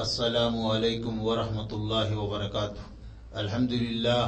السلام 0.00 0.56
عليكم 0.66 1.14
ورحمة 1.28 1.70
الله 1.72 2.08
وبركاته. 2.16 2.84
الحمد 3.36 3.72
لله 3.72 4.24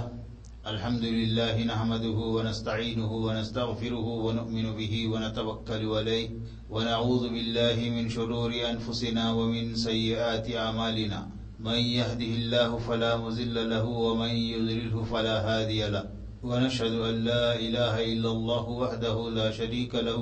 الحمد 0.67 1.05
لله 1.05 1.65
نحمده 1.65 2.19
ونستعينه 2.37 3.13
ونستغفره 3.27 4.07
ونؤمن 4.25 4.67
به 4.77 4.95
ونتوكل 5.13 5.83
عليه 5.97 6.29
ونعوذ 6.71 7.25
بالله 7.35 7.77
من 7.97 8.05
شرور 8.09 8.53
أنفسنا 8.53 9.33
ومن 9.33 9.75
سيئات 9.75 10.47
أعمالنا. 10.65 11.21
من 11.61 11.81
يهده 11.99 12.33
الله 12.41 12.71
فلا 12.79 13.17
مزل 13.17 13.57
له 13.71 13.85
ومن 13.85 14.33
يضلله 14.53 15.05
فلا 15.13 15.37
هادي 15.49 15.89
له. 15.89 16.05
ونشهد 16.43 16.95
أن 17.09 17.15
لا 17.25 17.57
إله 17.67 17.95
إلا 18.13 18.31
الله 18.37 18.65
وحده 18.69 19.17
لا 19.31 19.49
شريك 19.51 19.95
له 19.95 20.21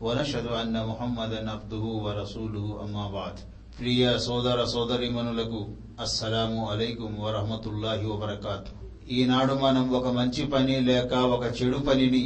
ونشهد 0.00 0.46
أن 0.46 0.74
محمدا 0.86 1.40
عبده 1.50 1.84
ورسوله 2.04 2.66
أما 2.84 3.06
بعد. 3.18 3.55
ప్రియ 3.77 4.03
సోదర 4.25 4.59
సోదరిమనులకు 4.73 5.59
అస్సలాము 5.99 6.61
అలైకుం 6.71 7.13
వరహమతుల్లాహి 7.23 8.05
వబర్కాతు 8.11 8.71
ఈనాడు 9.15 9.53
మనం 9.61 9.85
ఒక 9.95 10.07
మంచి 10.17 10.43
పని 10.47 10.75
లేక 10.81 11.13
ఒక 11.35 11.45
చెడు 11.57 11.79
పనిని 11.87 12.23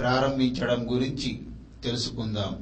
ప్రారంభించడం 0.00 0.80
గురించి 0.90 1.30
తెలుసుకుందాం 1.84 2.52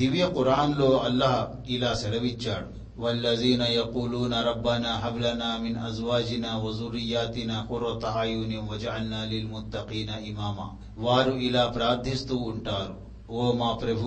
దివ్య 0.00 0.24
ఖురాన్లో 0.34 0.90
అల్లాహ్ 1.08 1.42
ఇలా 1.68 1.92
సెలవిచ్చాడు 2.02 2.68
والذين 3.00 3.62
يقولون 3.72 4.32
ربنا 4.42 4.90
هب 5.04 5.16
لنا 5.18 5.50
من 5.58 5.74
ازواجنا 5.80 6.50
وذرياتنا 6.56 7.56
قرة 7.62 8.02
اعين 8.12 8.52
واجعلنا 8.60 9.20
للمتقين 9.26 10.10
اماما 10.28 10.66
వారు 11.04 11.34
ఇలా 11.48 11.64
ప్రార్థిస్తూ 11.76 12.36
ఉంటారు 12.50 12.94
ఓ 13.32 13.42
మా 13.52 13.70
ప్రభు 13.74 14.06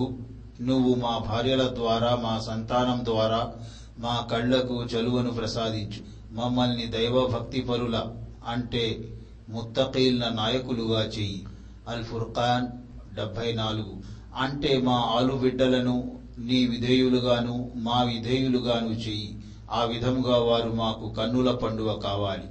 నువ్వు 0.61 0.95
మా 0.95 1.17
భార్యల 1.17 1.75
ద్వారా 1.75 2.15
మా 2.15 2.39
సంతానం 2.39 3.05
ద్వారా 3.05 3.51
మా 3.97 4.27
కళ్ళకు 4.31 4.83
చలువను 4.83 5.31
ప్రసాదించు. 5.31 6.19
మమ్మల్ని 6.31 6.85
దైవభక్తి 6.85 7.61
పరుల 7.61 8.01
అంటే 8.47 9.13
ముత్తకీల్న 9.49 10.29
నాయకులుగా 10.29 11.01
చెయ్యి. 11.01 11.45
అల్ 11.87 12.03
ఫుర్ఖాన్ 12.03 12.67
డెబ్బై 13.15 13.51
నాలుగు. 13.51 13.97
అంటే 14.37 14.77
మా 14.77 15.13
ఆలుబిడ్డలను 15.17 16.19
నీ 16.37 16.65
విధేయులుగాను 16.65 17.71
మా 17.75 18.01
విధేయులుగాను 18.01 18.89
చెయ్యి. 18.89 19.39
ఆ 19.71 19.83
విధముగా 19.83 20.37
వారు 20.37 20.69
మాకు 20.69 21.09
కన్నుల 21.09 21.51
పండుగ 21.51 21.99
కావాలి. 21.99 22.43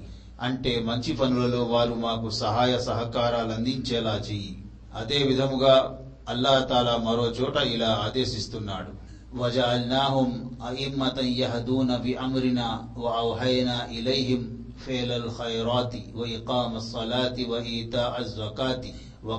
అంటే 0.42 0.82
మంచి 0.86 1.12
పనులలో 1.12 1.64
వారు 1.64 1.94
మాకు 1.94 2.30
సహాయ 2.30 2.78
సహకారాలు 2.78 3.52
అందించేలా 3.52 4.14
చెయ్యి. 4.30 4.58
అదే 4.96 5.18
విధముగా 5.18 5.97
అల్లా 6.28 6.54
తాలా 6.62 6.94
మరో 6.98 7.26
చోట 7.36 7.56
ఇలా 7.66 7.90
ఆదేశిస్తున్నాడు. 8.04 8.90
వజాల్నాహుం 9.32 10.30
అఇమ్మతం 10.62 11.26
యహదూన 11.38 11.96
బి 11.96 12.12
అమ్రినా 12.16 12.66
వ 12.96 13.12
ఔహైనా 13.20 13.76
ఇలైహిం 13.90 14.42
ఫేలల్ 14.82 15.28
ఖైరాతి 15.38 16.00
వ 16.14 16.24
ఇఖామస్ 16.28 16.90
సలాతి 16.92 17.44
వ 17.44 17.60
ఈతా 17.72 18.02
అజ్జకాతి 18.18 18.90
వ 19.22 19.38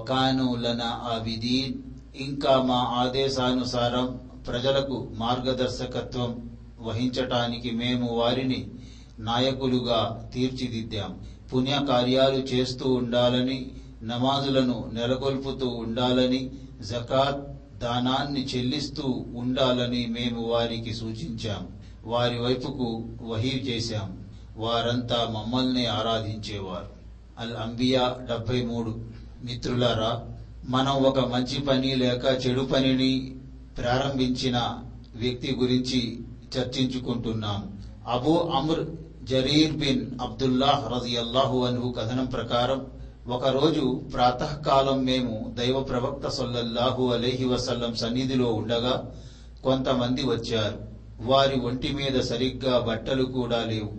ఇంకా 2.19 2.53
మా 2.59 2.79
ఆదేశానుసారం 3.01 4.05
ప్రజలకు 4.47 4.95
మార్గదర్శకత్వం 5.13 6.29
వహించటానికి 6.79 7.69
మేము 7.73 8.07
వారిని 8.15 8.59
నాయకులుగా 9.19 9.99
తీర్చిదిద్దాం. 10.33 11.09
పుణ్యకార్యాలు 11.51 12.39
చేస్తూ 12.51 12.85
ఉండాలని 12.91 13.57
నమాజులను 14.03 14.89
నెలకొల్పుతూ 14.94 15.67
ఉండాలని 15.67 16.52
జకాత్ 16.89 17.59
దానాన్ని 17.80 18.45
చెల్లిస్తూ 18.45 19.25
ఉండాలని 19.36 20.08
మేము 20.08 20.47
వారికి 20.47 20.94
సూచించాం. 20.94 21.67
వారి 22.06 22.39
వైపుకు 22.39 23.03
వహీ 23.22 23.50
చేశాం. 23.50 24.17
వారంతా 24.58 25.28
మమ్మల్ని 25.31 25.86
ఆరాధించేవారు. 25.86 26.90
అల్ 27.40 27.56
అంబియా 27.56 28.16
డెబ్బై 28.19 28.62
మూడు. 28.62 29.00
మిత్రులారా 29.44 30.28
మనం 30.69 30.94
ఒక 30.94 31.19
మంచి 31.19 31.62
పని 31.62 31.96
లేక 31.96 32.47
చెడు 32.47 32.62
పనిని 32.62 33.35
ప్రారంభించిన 33.78 34.78
వ్యక్తి 35.16 35.56
గురించి 35.59 36.19
చర్చించుకుంటున్నాం. 36.57 37.79
Abu 38.07 38.35
Amr 38.38 38.79
Jarir 39.23 39.73
bin 39.73 40.19
Abdullah 40.22 40.91
రజియల్లాహు 40.94 41.66
అన్హు 41.66 41.91
కథనం 41.91 42.25
ప్రకారం 42.25 42.85
ఒకరోజు 43.29 44.03
ప్రాతకాలం 44.13 44.97
మేము 45.06 45.34
దైవ 45.57 45.78
ప్రవక్త 45.79 46.28
సొల్లల్లాహు 46.28 47.03
అలైహి 47.13 47.45
వసల్లం 47.45 47.91
సన్నిధిలో 47.95 48.47
ఉండగా 48.53 48.94
కొంతమంది 49.63 50.23
వచ్చారు. 50.25 50.79
వారి 51.22 51.59
ఒంటి 51.59 51.90
మీద 51.94 52.22
సరిగ్గా 52.22 52.75
బట్టలు 52.88 53.23
కూడా 53.23 53.59
లేవు. 53.72 53.91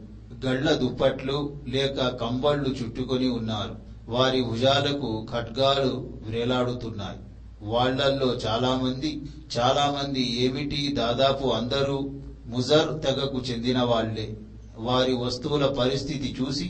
గళ్ళ 0.47 0.73
దుప్పట్లు 0.73 1.37
లేక 1.69 2.09
కంబళ్ళు 2.23 2.71
చుట్టుకొని 2.71 3.29
ఉన్నారు. 3.29 3.77
వారి 4.09 4.41
భుజాలకు 4.43 5.11
ఖడ్గాలు 5.33 5.93
వ్రేలాడుతున్నాయి 6.27 7.21
వాళ్ళల్లో 7.63 8.31
చాలామంది 8.47 9.11
చాలామంది 9.59 10.25
ఏమిటి 10.45 10.81
దాదాపు 10.99 11.47
అందరూ 11.49 11.99
ముజర్ 12.47 12.93
తెగకు 13.07 13.39
చెందిన 13.39 13.83
వాళ్ళే. 13.83 14.29
వారి 14.77 15.15
వస్తువుల 15.15 15.67
పరిస్థితి 15.81 16.37
చూసి 16.41 16.69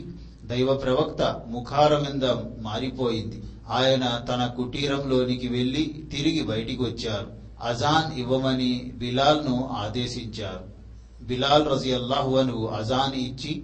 దైవ 0.50 0.74
ప్రవక్త 0.74 1.40
ముఖారవిందం 1.46 2.56
మారిపోయింది. 2.58 3.42
ఆయన 3.70 4.24
తన 4.28 4.46
కుటీరంలోనికి 4.56 5.48
వెళ్ళి 5.48 6.08
తిరిగి 6.12 6.42
బయటికి 6.42 6.82
వచ్చారు 6.82 7.26
అజాన్ 7.62 8.18
ఇవ్వమని 8.18 8.92
బిలాల్ను 8.94 9.68
ఆదేశించారు. 9.72 10.64
బిలాల్ 11.24 11.68
రజియల్లాహు 11.68 12.36
అను 12.36 12.66
అజాన్ 12.66 13.14
ఇచ్చి 13.14 13.62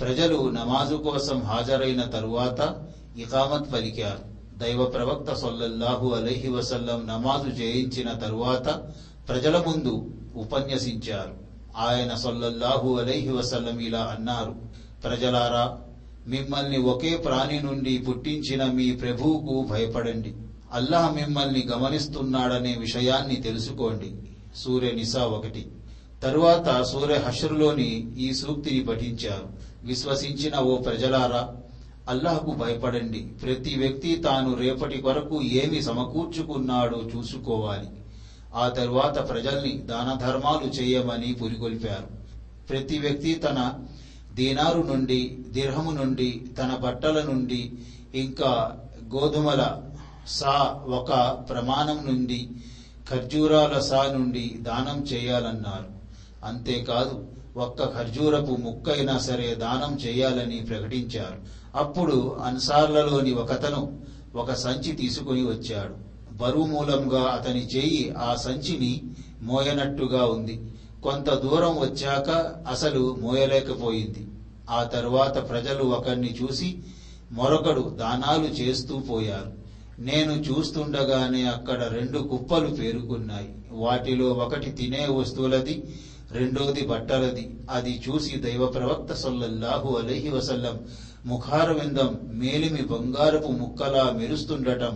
ప్రజలు 0.00 0.50
నమాజు 0.50 0.96
కోసం 0.96 1.40
హాజరైన 1.40 2.02
తరువాత 2.02 2.82
ఇకామత్ 3.16 3.72
పలికారు. 3.72 4.24
దైవ 4.58 4.84
ప్రవక్త 4.84 5.32
సొల్లల్లాహు 5.32 6.14
అలహి 6.14 6.48
వసల్లం 6.48 7.06
నమాజు 7.06 7.50
చేయించిన 7.50 8.12
తరువాత 8.12 8.82
ప్రజల 9.28 9.58
ముందు 9.58 10.10
ఉపన్యసించారు. 10.36 11.34
ఆయన 11.76 12.14
సొల్లల్లాహు 12.14 12.98
అలహి 12.98 13.30
వసల్లం 13.32 13.78
ఇలా 13.78 14.14
అన్నారు. 14.18 14.56
ప్రజలారా 15.04 15.78
మిమ్మల్ని 16.26 16.78
ఒకే 16.78 17.16
ప్రాణి 17.16 17.60
నుండి 17.60 17.98
పుట్టించిన 17.98 18.64
మీ 18.64 18.92
ప్రభువుకు 18.92 19.66
భయపడండి. 19.70 20.34
అల్లాహ్ 20.72 21.14
మిమ్మల్ని 21.14 21.66
గమనిస్తున్నాడనే 21.66 22.76
విషయాన్ని 22.76 23.36
తెలుసుకోండి. 23.36 24.14
సూర్య 24.56 24.90
నిసా 24.90 25.24
ఒకటి. 25.24 25.66
తరువాత 26.22 26.82
సూర్య 26.82 27.14
హషరులోని 27.14 28.14
ఈ 28.18 28.32
సూక్తిని 28.32 28.80
పఠించారు. 28.80 29.48
విశ్వసించిన 29.82 30.58
ఓ 30.58 30.76
ప్రజలారా 30.76 31.56
అల్లాహకు 32.08 32.50
భయపడండి. 32.50 33.18
ప్రతి 33.18 33.74
వ్యక్తి 33.74 34.16
తాను 34.16 34.54
రేపటి 34.54 34.98
కొరకు 34.98 35.42
ఏమి 35.42 35.82
సమకూర్చుకున్నాడో 35.82 37.10
చూసుకోవాలి. 37.16 37.86
ఆ 38.54 38.68
తరువాత 38.68 39.28
ప్రజల్ని 39.28 39.72
దాన 39.72 40.18
ధర్మాలు 40.26 40.66
చేయమని 40.66 41.32
పురికొల్పారు. 41.32 42.06
ప్రతి 42.68 42.98
వ్యక్తి 42.98 43.34
తన 43.34 43.72
దీనారు 44.38 44.80
నుండి 44.82 45.38
దిర్హము 45.50 45.90
నుండి 45.90 46.46
తన 46.58 46.80
బట్టల 46.84 47.22
నుండి 47.22 47.72
ఇంకా 48.14 48.80
గోధుమల 49.14 49.80
సా 50.28 50.80
ఒక 50.86 51.10
ప్రమాణం 51.48 51.98
నుండి 52.06 52.48
ఖర్జూరాల 53.10 53.78
సా 53.78 54.02
నుండి 54.16 54.54
దానం 54.60 55.02
చేయాలన్నారు. 55.02 55.88
అంతేకాదు 56.44 57.26
ఒక్క 57.56 57.84
ఖర్జూరపు 57.84 58.56
ముక్కైనా 58.56 59.18
సరే 59.18 59.54
దానం 59.54 59.98
చేయాలని 60.06 60.60
ప్రకటించారు. 60.60 61.38
అప్పుడు 61.74 62.36
అన్సార్లలోని 62.44 63.32
ఒకతను 63.32 64.00
ఒక 64.34 64.52
సంచి 64.52 64.92
తీసుకుని 64.92 65.42
వచ్చాడు. 65.42 65.94
బరువు 66.36 66.66
మూలంగా 66.66 67.22
అతని 67.22 67.66
చెయ్యి 67.66 68.14
ఆ 68.18 68.34
సంచిని 68.34 69.02
మోయనట్టుగా 69.42 70.24
ఉంది. 70.24 70.60
కొంత 71.02 71.30
దూరం 71.34 71.78
వచ్చాక 71.78 72.30
అసలు 72.66 73.14
మోయలేకపోయింది. 73.18 74.22
ఆ 74.70 74.82
తరువాత 74.82 75.48
ప్రజలు 75.48 75.84
ఒకరిని 75.84 76.36
చూసి 76.42 76.68
మరొకడు 77.32 77.92
దానాలు 77.98 78.46
చేస్తూ 78.46 78.98
పోయారు. 78.98 79.50
నేను 80.00 80.32
చూస్తుండగానే 80.32 81.44
అక్కడ 81.44 81.82
రెండు 81.82 82.18
కుప్పలు 82.18 82.68
పేరుకున్నాయి. 82.68 83.48
వాటిలో 83.70 84.32
ఒకటి 84.32 84.68
తినే 84.70 85.06
వస్తువులది 85.06 85.74
రెండోది 86.30 86.82
బట్టలది. 86.82 87.44
అది 87.70 88.00
చూసి 88.08 88.36
దైవ 88.36 88.66
ప్రవక్త 88.66 89.12
సొల్లహు 89.12 89.96
అలహి 89.96 90.28
వసల్లం 90.28 90.76
ముఖారవిందం 91.26 92.10
మేలిమి 92.32 92.82
బంగారపు 92.82 93.48
ముక్కలా 93.48 94.10
మెరుస్తుండటం 94.10 94.94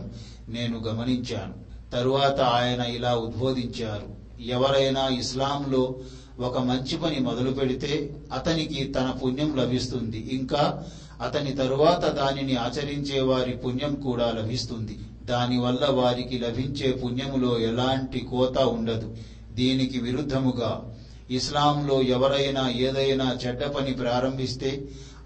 నేను 0.49 0.79
గమనించాను. 0.79 1.55
తరువాత 1.93 2.41
ఆయన 2.41 2.81
ఇలా 2.81 3.15
ఉద్బోధించారు. 3.17 4.22
ఎవరైనా 4.47 5.09
ఇస్లాంలో 5.09 5.95
ఒక 6.39 6.59
మంచి 6.59 6.97
పని 6.97 7.19
మొదలు 7.21 7.51
పెడితే 7.51 8.15
అతనికి 8.33 8.85
తన 8.85 9.11
పుణ్యం 9.23 9.57
లభిస్తుంది. 9.57 10.19
ఇంకా 10.19 10.85
అతని 11.21 11.53
తరువాత 11.53 12.05
దానిని 12.05 12.55
ఆచరించే 12.57 13.21
వారి 13.21 13.55
పుణ్యం 13.55 13.95
కూడా 13.95 14.33
లభిస్తుంది. 14.33 14.99
దానివల్ల 15.25 15.87
వారికి 15.87 16.39
లభించే 16.39 16.93
పుణ్యములో 16.93 17.59
ఎలాంటి 17.59 18.21
కోత 18.21 18.59
ఉండదు. 18.59 19.09
దీనికి 19.53 19.99
విరుద్ధముగా 19.99 20.83
ఇస్లాంలో 21.31 22.03
ఎవరైనా 22.03 22.69
ఏదైనా 22.69 23.39
చెడ్డ 23.47 23.65
పని 23.65 23.93
ప్రారంభిస్తే 23.93 24.71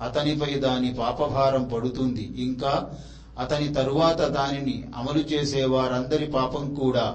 అతనిపై 0.03 0.55
దాని 0.55 0.91
పాపభారం 0.91 1.63
పడుతుంది. 1.63 2.31
ఇంకా 2.37 2.85
అతని 3.39 3.69
తరువాత 3.69 4.21
దానిని 4.21 4.83
అమలు 4.95 5.19
చేసే 5.19 5.65
వారందరి 5.65 6.25
పాపం 6.25 6.69
కూడా 6.69 7.15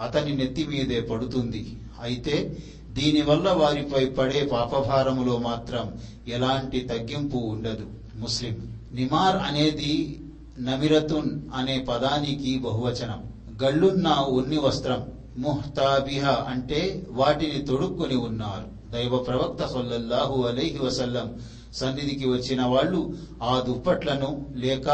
అతని 0.00 0.32
నెత్తి 0.36 0.64
మీదే 0.66 1.00
పడుతుంది. 1.00 1.62
అయితే 2.00 2.34
దీనివల్ల 2.90 3.50
వారిపై 3.50 4.04
పడే 4.06 4.42
పాపభారములో 4.52 5.38
మాత్రం 5.38 6.00
ఎలాంటి 6.28 6.80
తగ్గింపు 6.80 7.36
ఉండదు. 7.36 7.86
ముస్లిం 8.14 8.56
నిమార్ 8.92 9.36
అనేది 9.36 10.20
నమిరతున్ 10.58 11.30
అనే 11.54 11.78
పదానికి 11.88 12.58
బహువచనం. 12.58 13.20
గళ్ళున్న 13.62 14.08
ఉన్ని 14.08 14.58
వస్త్రం 14.58 15.00
ముహ్తాబిహ 15.36 16.26
అంటే 16.48 17.06
వాటిని 17.10 17.66
తొడుక్కొని 17.66 18.16
ఉన్నారు. 18.16 18.66
దైవ 18.92 19.16
ప్రవక్త 19.18 19.66
సొల్లహు 19.66 20.42
అలైహి 20.42 20.78
వసల్లం 20.78 21.28
సన్నిధికి 21.72 22.26
వచ్చిన 22.28 22.62
వాళ్ళు 22.64 23.00
ఆ 23.42 23.64
దుప్పట్లను 23.66 24.30
లేక 24.56 24.86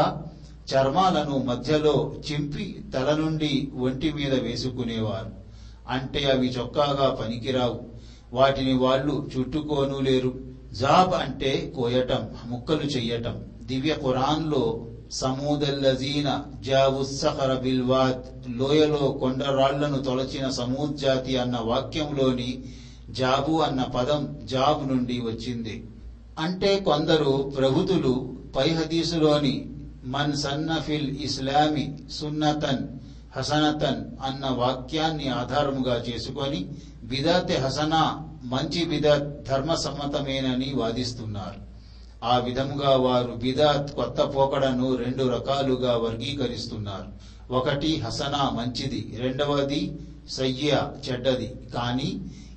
చర్మాలను 0.73 1.37
మధ్యలో 1.37 2.15
చింపి 2.31 2.83
తల 2.93 3.15
నుండి 3.15 3.71
ఒంటి 3.77 4.13
మీద 4.13 4.33
వేసుకునేవారు. 4.33 5.31
అంటే 5.89 6.31
అవి 6.31 6.47
చొక్కాగా 6.47 7.09
పనికిరావు. 7.15 7.79
వాటిని 8.33 8.73
వాళ్ళు 8.73 9.29
చుట్టుకోను 9.37 9.99
లేరు. 9.99 10.33
జాబ్ 10.73 11.13
అంటే 11.13 11.73
కోయటం 11.75 12.29
ముక్కలు 12.45 12.81
చెయ్యటం. 12.81 13.43
దివ్య 13.61 13.93
ఖురాన్లో 13.93 14.87
సమూదల్లజీన 15.11 16.43
జావుస్సహర 16.61 17.53
బిల్వాద్ 17.53 18.57
లోయలో 18.57 19.17
కొండరాళ్ళను 19.19 20.01
తొలచిన 20.01 20.49
సమూద్ 20.49 20.97
జాతి 20.97 21.37
అన్న 21.37 21.59
వాక్యంలోని 21.63 22.63
జాబు 23.09 23.61
అన్న 23.61 23.83
పదం 23.83 24.39
జాబ్ 24.43 24.87
నుండి 24.87 25.21
వచ్చింది. 25.21 25.85
అంటే 26.39 26.79
కొందరు 26.79 27.53
ప్రభుతులు 27.57 28.37
పై 28.55 28.69
హదీసులోని 28.69 29.69
మన్ 30.05 30.33
సన్నఫిల్ 30.35 31.09
ఇస్లామి 31.19 31.85
సున్నతన్ 32.11 32.83
హసనతన్ 33.35 34.01
అన్న 34.21 34.45
వాక్యాన్ని 34.55 35.27
ఆధారముగా 35.33 35.95
చేసుకొని 36.07 36.59
బిదాత్ 37.03 37.53
హసనా 37.63 38.03
మంచి 38.45 38.81
బిదాత్ 38.85 39.29
ధర్మసమ్మతమేనని 39.47 40.69
వాదిస్తున్నారు 40.73 41.59
ఆ 42.23 42.35
విధముగా 42.39 42.91
వారు 42.97 43.33
బిదాత్ 43.35 43.89
కొత్త 43.91 44.21
పోకడను 44.33 44.87
రెండు 44.95 45.23
రకాలుగా 45.29 45.93
వర్గీకరిస్తున్నారు 45.97 47.09
ఒకటి 47.51 47.91
హసనా 48.01 48.43
మంచిది 48.51 49.01
రెండవది 49.17 49.81
సయ్య 50.29 50.71
చెడ్డది 51.05 51.49
కానీ 51.73 52.09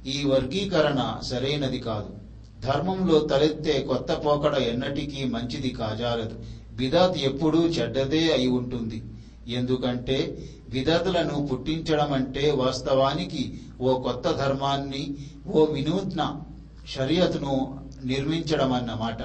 ఈ 0.07 0.19
వర్గీకరణ 0.25 1.01
సరైనది 1.23 1.81
కాదు 1.81 2.13
ధర్మంలో 2.61 3.19
తలెత్తే 3.31 3.75
కొత్త 3.83 4.13
పోకడ 4.25 4.55
ఎన్నటికీ 4.71 5.21
మంచిది 5.25 5.71
కాజాలదు 5.71 6.37
బిదాత్ 6.79 7.19
ఎప్పుడూ 7.19 7.59
చెడ్డదే 7.67 8.33
అయి 8.33 8.47
ఉంటుంది. 8.47 9.03
ఎందుకంటే 9.49 10.39
విధతులను 10.69 11.47
పుట్టించడం 11.47 12.13
అంటే 12.13 12.51
వాస్తవానికి 12.51 13.61
ఓ 13.81 14.03
కొత్త 14.03 14.31
ధర్మాన్ని 14.31 15.17
ఓ 15.49 15.65
వినూత్న 15.65 16.41
షరియత్ను 16.89 17.81
నిర్మించడం 18.05 18.73
అన్నమాట 18.73 19.23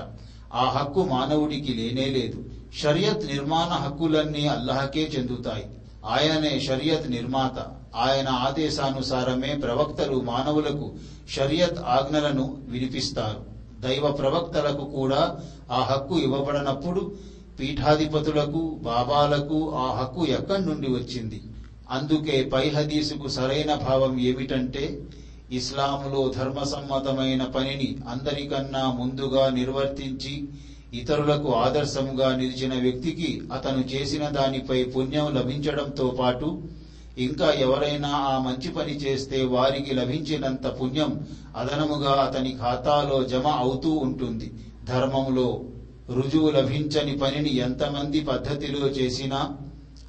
ఆ 0.53 0.69
హక్కు 0.69 1.03
మానవుడికి 1.03 1.73
లేనే 1.73 2.05
లేదు. 2.05 2.43
షరియత్ 2.81 3.25
నిర్మాణ 3.25 3.67
హక్కులన్నీ 3.67 4.47
అల్లహకే 4.47 5.11
చెందుతాయి. 5.17 5.65
ఆయనే 6.05 6.59
షరియత్ 6.59 7.11
నిర్మాత. 7.11 7.75
ఆయన 7.95 8.27
ఆదేశానుసారమే 8.29 9.55
ప్రవక్తలు 9.55 10.21
మానవులకు 10.21 10.93
షరియత్ 11.29 11.79
ఆజ్ఞలను 11.79 12.57
వినిపిస్తారు. 12.67 13.53
దైవ 13.79 14.11
ప్రవక్తలకు 14.11 14.85
కూడా 14.85 15.39
ఆ 15.71 15.81
హక్కు 15.81 16.19
ఇవ్వబడనప్పుడు 16.19 17.32
పీఠాధిపతులకు 17.59 18.61
బాబాలకు 18.87 19.57
ఆ 19.83 19.87
హక్కు 19.97 20.23
ఎక్కడి 20.37 20.63
నుండి 20.65 20.89
వచ్చింది? 20.93 21.39
అందుకే 21.89 22.35
పై 22.53 22.65
హదీసుకు 22.69 23.27
సరైన 23.29 23.71
భావం 23.85 24.13
ఏమిటంటే 24.29 24.85
ఇస్లాంలో 25.49 26.21
ధర్మసమ్మతమైన 26.37 27.43
పనిని 27.55 27.89
అందరికన్నా 28.07 28.83
ముందుగా 28.99 29.43
నిర్వర్తించి 29.57 30.33
ఇతరులకు 30.93 31.49
ఆదర్శంగా 31.55 32.27
నిలిచిన 32.33 32.73
వ్యక్తికి 32.77 33.29
అతను 33.51 33.81
చేసిన 33.93 34.23
దానిపై 34.37 34.79
పుణ్యం 34.95 35.27
లభించడంతో 35.37 36.07
పాటు 36.19 36.49
ఇంకా 37.17 37.47
ఎవరైనా 37.65 38.11
ఆ 38.31 38.35
మంచి 38.45 38.69
పని 38.69 38.93
చేస్తే 39.03 39.39
వారికి 39.55 39.91
లభించినంత 39.93 40.65
పుణ్యం 40.79 41.11
అదనముగా 41.55 42.13
అతని 42.25 42.51
ఖాతాలో 42.61 43.17
జమ 43.23 43.47
అవుతూ 43.63 43.91
ఉంటుంది. 44.05 44.47
ధర్మంలో 44.83 45.47
రుజువు 46.09 46.49
లభించని 46.49 47.17
పనిని 47.17 47.55
ఎంతమంది 47.55 48.21
పద్ధతిలో 48.21 48.87
చేసినా 48.87 49.57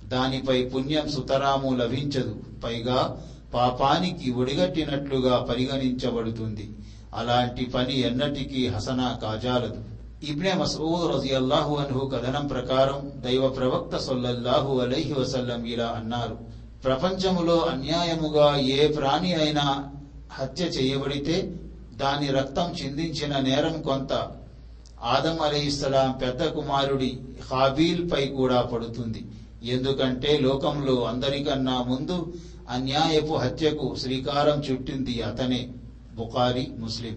దానిపై 0.05 0.65
పుణ్యం 0.65 1.09
సుతరాము 1.09 1.77
లభించదు. 1.77 2.37
పైగా 2.65 3.21
పాపానికి 3.55 4.31
ఒడిగట్టినట్లుగా 4.31 5.39
పరిగణించబడుతుంది. 5.39 6.71
అలాంటి 7.15 7.65
పని 7.65 8.01
ఎన్నటికీ 8.01 8.69
హసనా 8.69 9.19
కాజాలదు. 9.23 9.77
ఇబ్నే 10.25 10.53
మసూద్ 10.53 11.17
రజియల్లాహు 11.17 11.75
అన్హు 11.75 12.07
కథనం 12.07 12.47
ప్రకారం 12.47 13.13
దైవ 13.25 13.49
ప్రవక్త 13.49 13.97
సొల్లల్లాహు 13.97 14.81
అలైహి 14.81 15.13
వసల్లం 15.13 15.65
ఇలా 15.65 15.87
అన్నారు. 15.87 16.39
ప్రపంచములో 16.85 17.59
అన్యాయముగా 17.59 18.57
ఏ 18.57 18.89
ప్రాణి 18.89 19.35
అయినా 19.35 19.85
హత్య 20.33 20.65
చేయబడితే 20.65 21.55
దాని 21.95 22.27
రక్తం 22.27 22.73
చిందించిన 22.73 23.39
నేరం 23.39 23.83
కొంత 23.83 24.29
ఆదం 25.05 25.41
అలీస్లాం 25.41 26.13
పెద్ద 26.23 26.45
కుమారుడి 26.45 27.19
హాబీల్ 27.51 28.13
పై 28.13 28.27
కూడా 28.27 28.63
పడుతుంది. 28.63 29.25
ఎందుకంటే 29.65 30.39
లోకంలో 30.39 31.05
అందరికన్నా 31.05 31.83
ముందు 31.83 32.35
అన్యాయపు 32.71 33.35
హత్యకు 33.35 33.97
శ్రీకారం 34.03 34.59
చుట్టింది 34.61 35.23
అతనే 35.23 35.69
బుకారి 36.15 36.67
ముస్లిం. 36.79 37.17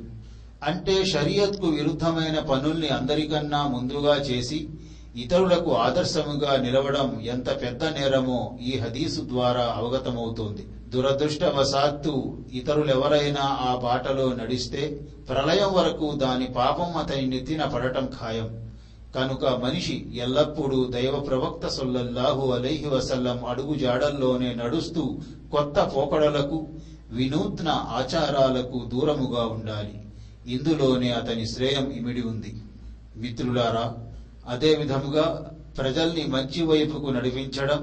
అంటే 0.64 1.06
షరియత్కు 1.06 1.68
విరుద్ధమైన 1.68 2.40
పనుల్ని 2.40 2.88
అందరికన్నా 2.88 3.68
ముందుగా 3.68 4.16
చేసి 4.16 4.70
ఇతరులకు 5.18 5.76
ఆదర్శముగా 5.76 6.58
నిలవడం 6.58 7.22
ఎంత 7.22 7.62
పెద్ద 7.62 7.86
నేరమో 7.86 8.58
ఈ 8.62 8.78
హదీసు 8.78 9.22
ద్వారా 9.22 9.62
అవగతమవుతోంది. 9.62 10.68
దురదృష్టవశాత్తు 10.90 12.38
ఇతరులెవరైనా 12.54 13.42
ఆ 13.42 13.76
బాటలో 13.76 14.34
నడిస్తే 14.34 15.00
ప్రళయం 15.30 15.74
వరకు 15.74 16.14
దాని 16.16 16.46
పాపం 16.46 16.98
అతని 16.98 17.26
నెత్తిన 17.26 17.66
పడటం 17.66 18.10
ఖాయం. 18.22 18.72
కనుక 19.16 19.46
మనిషి 19.46 20.08
ఎల్లప్పుడూ 20.16 20.86
దైవ 20.86 21.20
ప్రవక్త 21.20 21.68
సొల్లల్లాహు 21.68 22.52
అలైహి 22.52 22.88
వసల్లం 22.88 23.46
అడుగు 23.46 23.76
జాడల్లోనే 23.76 24.54
నడుస్తూ 24.54 25.18
కొత్త 25.52 25.92
పోకడలకు 25.96 26.68
వినూత్న 27.12 27.70
ఆచారాలకు 27.70 28.86
దూరముగా 28.88 29.46
ఉండాలి. 29.46 30.02
ఇందులోనే 30.48 31.10
అతని 31.12 31.48
శ్రేయం 31.48 31.92
ఇమిడి 31.92 32.22
ఉంది. 32.22 32.56
మిత్రులారా 33.16 33.94
అదే 34.47 34.71
విధముగా 34.75 35.27
ప్రజల్ని 35.79 36.25
మంచి 36.29 36.61
వైపుకు 36.63 37.09
నడిపించడం 37.11 37.83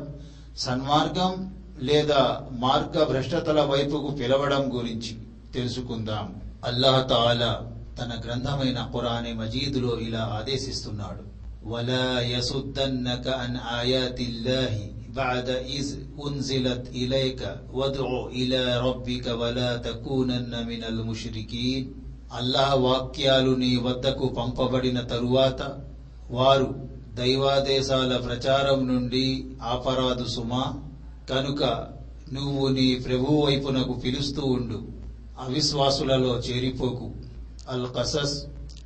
సన్మార్గం 0.57 1.33
లేదా 1.81 2.21
మార్గ 2.59 3.03
భ్రష్టతల 3.11 3.59
వైపుకు 3.65 4.09
పిలవడం 4.19 4.63
గురించి 4.73 5.13
తెలుసుకుందాం 5.53 6.27
అల్లాహ్ 6.63 7.01
తాలా 7.07 7.51
తన 7.99 8.11
గ్రంథమైన 8.25 8.79
ఖురానే 8.91 9.31
మజీదులో 9.33 9.93
ఇలా 9.99 10.23
ఆదేశిస్తున్నాడు 10.37 11.23
వలా 11.65 12.05
యసుద్దన్నక 12.33 13.27
అన్ 13.39 13.59
ఆయాతిల్లాహి 13.73 14.85
بعد 15.13 15.49
إذ 15.69 15.87
أنزلت 16.19 16.83
إليك 16.93 17.41
وادع 17.71 18.09
إلى 18.31 18.61
ربك 18.79 19.25
ولا 19.33 19.71
تكونن 19.79 20.53
من 20.63 20.81
المشركين 20.83 21.83
అల్లాహ్ 22.31 22.75
వాక్యాలు 22.83 23.51
నీ 23.55 23.71
వద్దకు 23.77 24.25
పంపబడిన 24.37 24.99
తరువాత 25.03 25.61
వారు 26.34 26.88
దైవాదేశాల 27.14 28.16
ప్రచారం 28.16 28.88
నుండి 28.88 29.46
ఆపరాదు 29.62 30.26
సుమా. 30.26 30.74
కనుక 31.30 31.86
నువ్వు 32.32 32.68
నీ 32.68 32.94
ప్రభు 32.94 33.42
వైపునకు 33.46 33.92
పిలుస్తూ 33.92 34.42
ఉండు. 34.46 34.82
అవిశ్వాసులలో 35.40 36.38
చేరిపోకు. 36.38 37.10
అల్ 37.68 37.86
కసస్ 37.98 38.44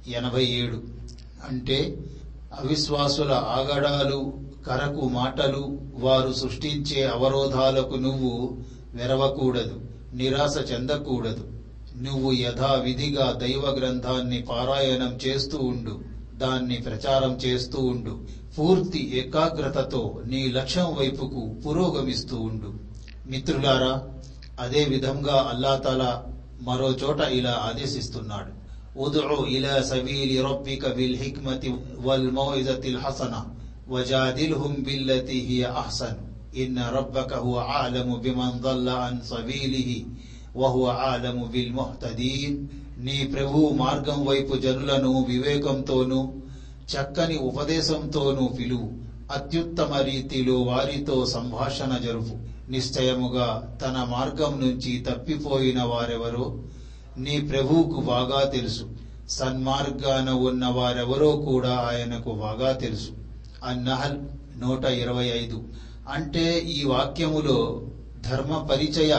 ఎనభై 0.09 0.45
ఏడు. 0.45 0.83
అంటే 1.49 1.97
అవిశ్వాసుల 2.61 3.33
ఆగడాలు 3.33 4.33
కరకు 4.67 5.09
మాటలు 5.09 5.79
వారు 5.95 6.33
సృష్టించే 6.33 7.07
అవరోధాలకు 7.07 7.95
నువ్వు 7.95 8.59
వెరవకూడదు 8.95 9.81
నిరాశ 10.15 10.73
చెందకూడదు. 10.73 11.45
నువ్వు 11.97 12.33
యథావిధిగా 12.33 13.33
దైవ 13.33 13.77
గ్రంథాన్ని 13.81 14.43
పారాయణం 14.43 15.19
చేస్తూ 15.27 15.59
ఉండు. 15.59 16.18
దాన్ని 16.39 16.77
ప్రచారం 16.77 17.33
చేస్తూ 17.33 17.81
ఉండు. 17.85 18.21
పూర్తి 18.59 19.11
ఏకాగ్రతతో 19.15 20.23
నీ 20.27 20.49
లక్ష్యం 20.49 20.97
వైపుకు 20.97 21.57
పురోగమిస్తూ 21.67 22.37
ఉండు. 22.41 22.75
మిత్రులారా 23.27 24.09
అదే 24.61 24.85
విధంగా 24.85 25.51
అల్లాతల 25.55 26.23
మరో 26.61 26.89
చోట 26.89 27.21
ఇలా 27.21 27.51
ఆదేశిస్తున్నాడు. 27.51 28.59
ఉదుఉ 28.99 29.47
ఇలా 29.47 29.83
సవీలి 29.83 30.43
రబ్బిక 30.43 30.93
బిల్ 30.95 31.17
హిక్మతి 31.17 31.75
వల్ 31.99 32.31
మౌయిజతిల్ 32.31 32.99
హసన 32.99 33.45
వజాదిల్హుం 33.89 34.77
బిల్లతి 34.79 35.39
హియ 35.39 35.63
అహ్సన్. 35.63 36.17
ఇన్న 36.57 36.93
రబ్బక 36.97 37.35
హువ 37.35 37.59
ఆలము 37.59 38.17
బిమన్ 38.17 38.63
దల్ల 38.63 38.91
అన్ 38.91 39.21
సవీలిహి 39.21 40.07
వహువ 40.57 40.87
ఆలము 40.87 41.45
బిల్ 41.45 41.73
ముహ్తదీన్. 41.73 42.88
నీ 42.99 43.31
ప్రభు 43.35 43.71
మార్గం 43.75 44.27
వైపు 44.27 44.57
జనులను 44.57 45.27
వివేకంతోనూ 45.29 46.33
చక్కని 46.95 47.39
ఉపదేశంతోనూ 47.39 48.49
పిలువు. 48.49 48.91
అత్యుత్తమ 49.33 49.95
రీతిలో 50.01 50.61
వారితో 50.61 51.27
సంభాషణ 51.27 51.97
జరుపు. 51.97 52.49
నిశ్చయముగా 52.71 53.79
తన 53.83 54.07
మార్గం 54.11 54.61
నుంచి 54.61 55.05
తప్పిపోయిన 55.09 55.83
వారెవరో 55.83 56.59
నీ 57.19 57.41
ప్రభువుకు 57.41 58.01
బాగా 58.01 58.45
తెలుసు. 58.45 58.89
సన్మార్గాన 59.29 60.31
ఉన్న 60.31 60.67
వారెవరో 60.67 61.31
కూడా 61.33 61.71
ఆయనకు 61.71 62.31
బాగా 62.35 62.73
తెలుసు. 62.73 63.11
అన్నహల్ 63.65 64.19
నూట 64.61 64.85
ఇరవై 64.85 65.25
ఐదు. 65.25 65.63
అంటే 66.13 66.59
ఈ 66.59 66.85
వాక్యములో 66.85 67.83
ధర్మ 68.31 68.69
పరిచయ 68.71 69.17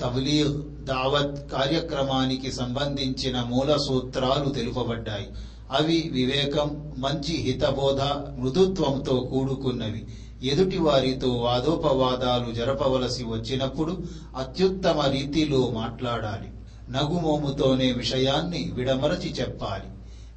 తబ్లీగ్ 0.00 0.84
దావత్ 0.84 1.50
కార్యక్రమానికి 1.50 2.52
సంబంధించిన 2.52 3.42
మూల 3.42 3.76
సూత్రాలు 3.76 4.48
తెలుపబడ్డాయి. 4.48 5.28
అవి 5.72 6.10
వివేకం 6.12 6.94
మంచి 6.98 7.36
హితబోధ 7.36 8.00
మృదుత్వంతో 8.40 9.20
కూడుకున్నవి. 9.20 10.06
ఎదుటి 10.42 10.78
వారితో 10.78 11.28
వాదోపవాదాలు 11.28 12.54
జరపవలసి 12.54 13.24
వచ్చినప్పుడు 13.24 14.02
అత్యుత్తమ 14.36 15.00
రీతిలో 15.00 15.70
మాట్లాడాలి. 15.70 16.48
నగుమోముతోనే 16.92 17.92
విషయాన్ని 17.92 18.70
విడమరచి 18.74 19.32
చెప్పాలి. 19.32 19.84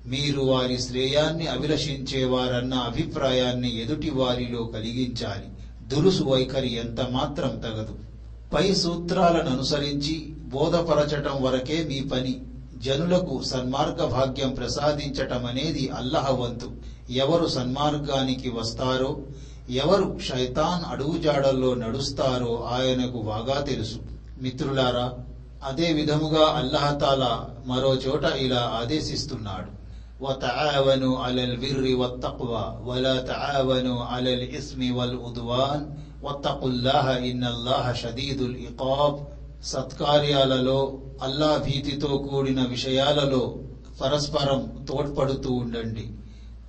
మీరు 0.10 0.42
వారి 0.42 0.82
శ్రేయాన్ని 0.82 1.48
అభిలషించేవారన్న 1.48 2.74
అభిప్రాయాన్ని 2.74 3.82
ఎదుటి 3.82 4.10
వారిలో 4.10 4.64
కలిగించాలి. 4.64 5.46
దురుసు 5.88 6.24
వైఖరి 6.24 6.74
ఎంత 6.74 7.02
మాత్రం 7.02 7.50
తగదు. 7.50 7.96
పై 8.53 8.67
సూత్రాలను 8.83 9.51
అనుసరించి 9.55 10.15
బోధపరచటం 10.55 11.37
వరకే 11.47 11.77
మీ 11.91 11.99
పని 12.13 12.33
జనులకు 12.87 13.35
సన్మార్గ 13.51 14.01
భాగ్యం 14.15 14.51
ప్రసాదించటం 14.59 15.43
అనేది 15.51 15.85
అల్లహ 15.99 16.29
వంతు 16.41 16.69
ఎవరు 17.23 17.47
సన్మార్గానికి 17.57 18.51
వస్తారో 18.59 19.11
ఎవరు 19.83 20.07
శైతాన్ 20.29 20.85
అడుగుజాడల్లో 20.93 21.73
నడుస్తారో 21.83 22.53
ఆయనకు 22.77 23.19
బాగా 23.23 23.59
తెలుసు 23.71 23.99
మిత్రులారా 24.45 25.07
అదే 25.71 25.89
విధముగా 25.99 26.45
అల్లహతాలా 26.61 27.33
మరో 27.67 27.93
చోట 28.07 28.25
ఇలా 28.47 28.63
ఆదేశిస్తున్నాడు 28.81 29.71
وتعاونوا 30.21 31.15
على 31.19 31.45
البر 31.45 31.85
والتقوى 31.95 32.67
ولا 32.85 33.21
تعاونوا 33.23 34.05
على 34.05 34.31
الإثم 34.35 34.97
والعدوان 34.97 35.81
వత్తకుల్లాహ 36.26 37.26
ఇన్నల్లాహ 37.26 37.94
షదీదుల్ 37.94 38.56
ఇకాబ్. 38.56 39.26
సత్కార్యాలలో 39.66 41.00
అల్లా 41.22 41.64
భీతితో 41.66 42.18
కూడిన 42.18 42.64
విషయాలలో 42.64 43.56
పరస్పరం 44.02 44.86
తోడ్పడుతూ 44.90 45.54
ఉండండి. 45.54 46.10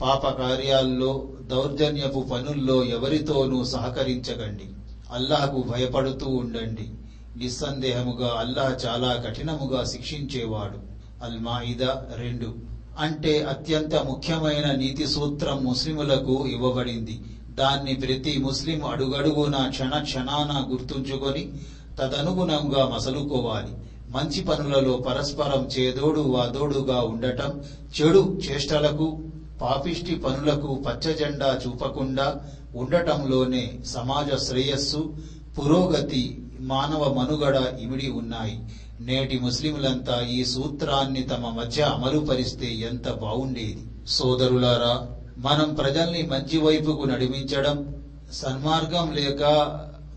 పాప 0.01 0.29
కార్యాల్లో 0.29 1.29
దౌర్జన్యపు 1.43 2.21
పనుల్లో 2.21 2.85
ఎవరితోనూ 2.85 3.65
సహకరించకండి. 3.65 4.65
అల్లాహకు 5.13 5.63
భయపడుతూ 5.63 6.29
ఉండండి. 6.29 6.91
నిస్సందేహముగా 7.37 8.37
అల్లాహ్ 8.39 8.87
చాలా 8.87 9.23
కఠినముగా 9.27 9.85
శిక్షించేవాడు. 9.85 10.79
అల్మాయిదా 11.25 12.07
రెండు. 12.15 12.55
అంటే 12.99 13.43
అత్యంత 13.43 13.95
ముఖ్యమైన 13.95 14.73
నీతి 14.73 15.07
సూత్రం 15.07 15.65
ముస్లిములకు 15.65 16.47
ఇవ్వబడింది. 16.47 17.21
దాన్ని 17.59 17.95
ప్రతి 17.95 18.39
ముస్లిం 18.39 18.85
అడుగడుగున 18.85 19.69
క్షణ 19.69 19.99
క్షణాన 19.99 20.73
గుర్తుంచుకొని 20.73 21.53
తదనుగుణంగా 21.99 22.93
మసలుకోవాలి. 22.95 23.73
మంచి 24.09 24.45
పనులలో 24.45 24.97
పరస్పరం 24.97 25.67
చేదోడు 25.67 26.21
వాదోడుగా 26.21 27.01
ఉండటం 27.01 27.63
చెడు 28.01 28.39
చేష్టలకు 28.47 29.23
పాపిష్టి 29.63 30.15
పనులకు 30.15 30.85
పచ్చజెండా 30.87 31.61
చూపకుండా 31.67 32.41
ఉండటంలోనే 32.75 33.79
సమాజ 33.87 34.43
శ్రేయస్సు 34.43 35.15
పురోగతి 35.59 36.43
మానవ 36.61 37.15
మనుగడ 37.15 37.79
ఇమిడి 37.81 38.11
ఉన్నాయి. 38.11 38.61
నేటి 39.01 39.39
ముస్లింలంతా 39.39 40.21
ఈ 40.21 40.45
సూత్రాన్ని 40.45 41.23
తమ 41.23 41.49
మధ్య 41.49 41.83
అమలుపరిస్తే 41.83 42.67
ఎంత 42.67 43.13
బావుండేది. 43.13 43.79
సోదరులారా 44.07 45.16
మనం 45.39 45.75
ప్రజల్ని 45.75 46.23
మంచి 46.23 46.59
వైపుకు 46.59 47.05
నడిపించడం 47.05 48.03
సన్మార్గం 48.33 49.15
లేక 49.15 49.43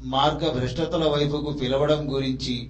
మార్గ 0.02 0.50
భ్రష్టతల 0.50 1.08
వైపుకు 1.08 1.52
పిలవడం 1.52 2.14
గురించి 2.14 2.70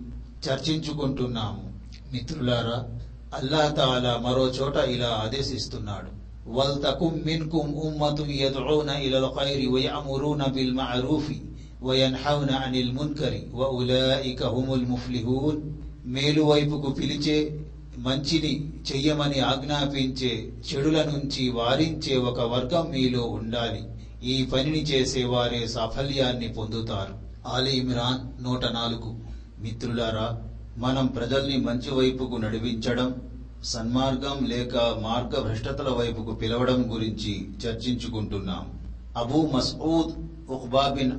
చర్చించుకుంటున్నాము. 0.50 1.74
మిత్రులారా 2.12 3.00
అల్లా 3.34 3.70
తాలా 3.70 4.18
మరో 4.18 4.48
చోట 4.48 4.76
ఇలా 4.76 5.08
ఆదేశిస్తున్నాడు. 5.08 6.20
వల్తకుం 6.48 7.22
మిన్కుం 7.26 7.74
ఉమ్మతు 7.74 8.24
యద్ఉన 8.24 8.90
ఇలల్ 8.90 9.30
ఖైరి 9.40 9.68
వయఅమురూన 9.68 10.46
బిల్ 10.46 10.74
మఅరూఫి 10.74 11.42
వయన్హౌన 11.84 12.52
అనిల్ 12.52 12.92
మున్కరి 12.92 13.48
వఉలాయిక 13.54 14.44
హుముల్ 14.44 14.86
ముఫ్లిహూన్. 14.86 15.62
మేలు 16.06 16.42
వైపుకు 16.42 16.90
పిలిచే 16.90 17.59
మంచిని 18.00 18.74
చెయ్యమని 18.92 19.40
ఆజ్ఞాపించే 19.40 20.54
చెడుల 20.72 21.04
నుంచి 21.04 21.50
వారించే 21.50 22.18
ఒక 22.18 22.40
వర్గం 22.40 22.92
మీలో 22.92 23.24
ఉండాలి. 23.24 23.84
ఈ 24.24 24.46
పనిని 24.46 24.84
చేసేవారే 24.84 25.68
సాఫల్యాన్ని 25.68 26.48
పొందుతారు. 26.48 27.20
ఆలి 27.48 27.72
ఇమ్రాన్ 27.72 28.44
నూట 28.44 28.66
నాలుగు. 28.66 29.20
మిత్రులారా 29.60 30.42
మనం 30.78 31.08
ప్రజల్ని 31.08 31.58
మంచి 31.58 31.92
వైపుకు 31.92 32.36
నడిపించడం 32.36 33.16
సన్మార్గం 33.64 34.46
లేక 34.46 34.78
మార్గభ్రష్టతల 34.78 35.90
వైపుకు 35.90 36.32
పిలవడం 36.32 36.94
గురించి 36.94 37.50
చర్చించుకుంటున్నాం. 37.66 38.80
Abu 39.18 39.50
Masud 39.54 40.14
Uqba 40.52 40.96
bin 40.98 41.12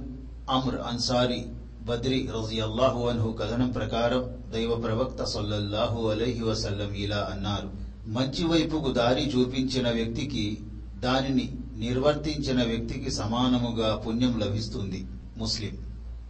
Amr 0.51 0.75
Ansari 0.75 1.47
Badri 1.91 2.31
రజియల్లాహు 2.37 3.09
అన్హు 3.09 3.33
కథనం 3.33 3.69
ప్రకారం 3.69 4.53
దైవ 4.53 4.75
ప్రవక్త 4.75 5.25
సల్లల్లాహు 5.25 6.09
అలైహి 6.09 6.43
వసల్లం 6.43 6.93
ఇలా 6.93 7.31
అన్నారు. 7.33 7.71
మంచి 8.07 8.47
వైపుకు 8.47 8.93
దారి 8.93 9.23
చూపించిన 9.23 9.91
వ్యక్తికి 9.91 10.59
దానిని 10.99 11.53
నిర్వర్తించిన 11.77 12.63
వ్యక్తికి 12.63 13.11
సమానముగా 13.11 13.97
పుణ్యం 13.97 14.41
లభిస్తుంది. 14.41 15.07
ముస్లిం. 15.37 15.71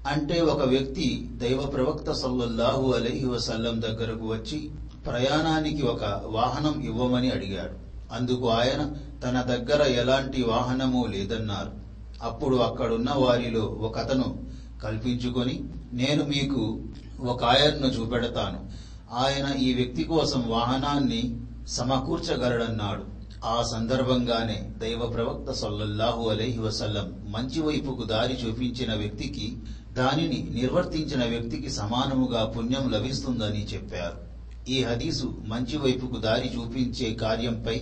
అంటే 0.06 0.40
ఒక 0.40 0.62
వ్యక్తి 0.62 1.30
దైవ 1.32 1.66
ప్రవక్త 1.66 2.12
సల్లల్లాహు 2.12 2.92
అలైహి 2.92 3.26
వసల్లం 3.26 3.82
దగ్గరకు 3.82 4.26
వచ్చి 4.26 4.70
ప్రయాణానికి 5.06 5.82
ఒక 5.82 6.22
వాహనం 6.26 6.80
ఇవ్వమని 6.80 7.30
అడిగాడు. 7.30 7.76
అందుకు 8.14 8.48
ఆయన 8.48 8.92
తన 9.24 9.40
దగ్గర 9.40 9.82
ఎలాంటి 9.82 10.42
వాహనము 10.42 11.06
లేదన్నారు. 11.06 11.72
అప్పుడు 12.22 12.56
అక్కడున్న 12.56 13.10
వారిలో 13.16 13.60
ఒకతను 13.60 14.59
కల్పించుకొని 14.82 15.64
నేను 15.92 16.24
మీకు 16.24 16.80
ఒక 17.20 17.44
ఆయన్ను 17.44 17.86
చూపెడతాను. 17.86 18.70
ఆయన 19.12 19.56
ఈ 19.58 19.74
వ్యక్తి 19.74 20.04
కోసం 20.04 20.44
వాహనాన్ని 20.48 21.40
సమకూర్చగలడన్నాడు. 21.68 23.20
ఆ 23.44 23.62
సందర్భంగానే 23.62 24.70
దైవ 24.78 25.06
ప్రవక్త 25.06 25.52
సల్లల్లాహు 25.52 26.28
అలైహి 26.28 26.58
వసల్లం 26.58 27.32
మంచి 27.32 27.60
వైపుకు 27.62 28.02
దారి 28.02 28.34
చూపించిన 28.34 28.94
వ్యక్తికి 28.94 29.56
దానిని 29.92 30.48
నిర్వర్తించిన 30.50 31.24
వ్యక్తికి 31.24 31.70
సమానముగా 31.70 32.44
పుణ్యం 32.44 32.90
లభిస్తుందని 32.90 33.66
చెప్పారు. 33.74 34.30
ఈ 34.70 34.84
హదీసు 34.84 35.34
మంచి 35.46 35.78
వైపుకు 35.78 36.16
దారి 36.16 36.50
చూపించే 36.56 37.14
కార్యంపై 37.14 37.78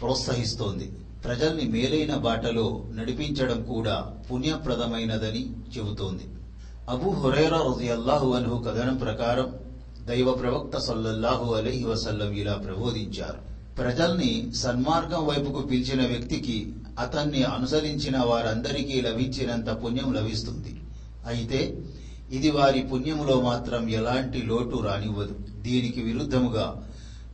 ప్రోత్సహిస్తోంది. 0.00 0.92
ప్రజల్ని 1.24 1.62
మేలైన 1.62 2.14
బాటలో 2.14 2.84
నడిపించడం 2.94 3.62
కూడా 3.62 4.14
పుణ్యప్రదమైనదని 4.30 5.50
చెబుతోంది. 5.78 6.24
అబూ 6.90 7.10
హురైరా 7.10 7.58
రజియల్లాహు 7.58 8.28
అన్హు 8.32 8.56
కథనం 8.62 8.96
ప్రకారం 8.96 9.48
దైవ 10.06 10.32
ప్రవక్త 10.32 10.78
సల్లల్లాహు 10.78 11.54
అలహి 11.54 11.84
వసల్లం 11.84 12.32
ఇలా 12.32 12.54
ప్రబోధించారు. 12.54 13.40
ప్రజల్ని 13.78 14.30
సన్మార్గం 14.54 15.26
వైపుకు 15.26 15.60
పిలిచిన 15.60 16.06
వ్యక్తికి 16.06 16.74
అతన్ని 16.98 17.42
అనుసరించిన 17.42 18.18
వారందరికీ 18.18 19.00
లభించినంత 19.00 19.68
పుణ్యం 19.84 20.14
లభిస్తుంది. 20.14 20.80
అయితే 21.26 21.60
ఇది 22.30 22.50
వారి 22.50 22.82
పుణ్యములో 22.82 23.40
మాత్రం 23.40 23.88
ఎలాంటి 23.88 24.42
లోటు 24.42 24.78
రానివ్వదు. 24.88 25.36
దీనికి 25.60 26.02
విరుద్ధముగా 26.02 26.66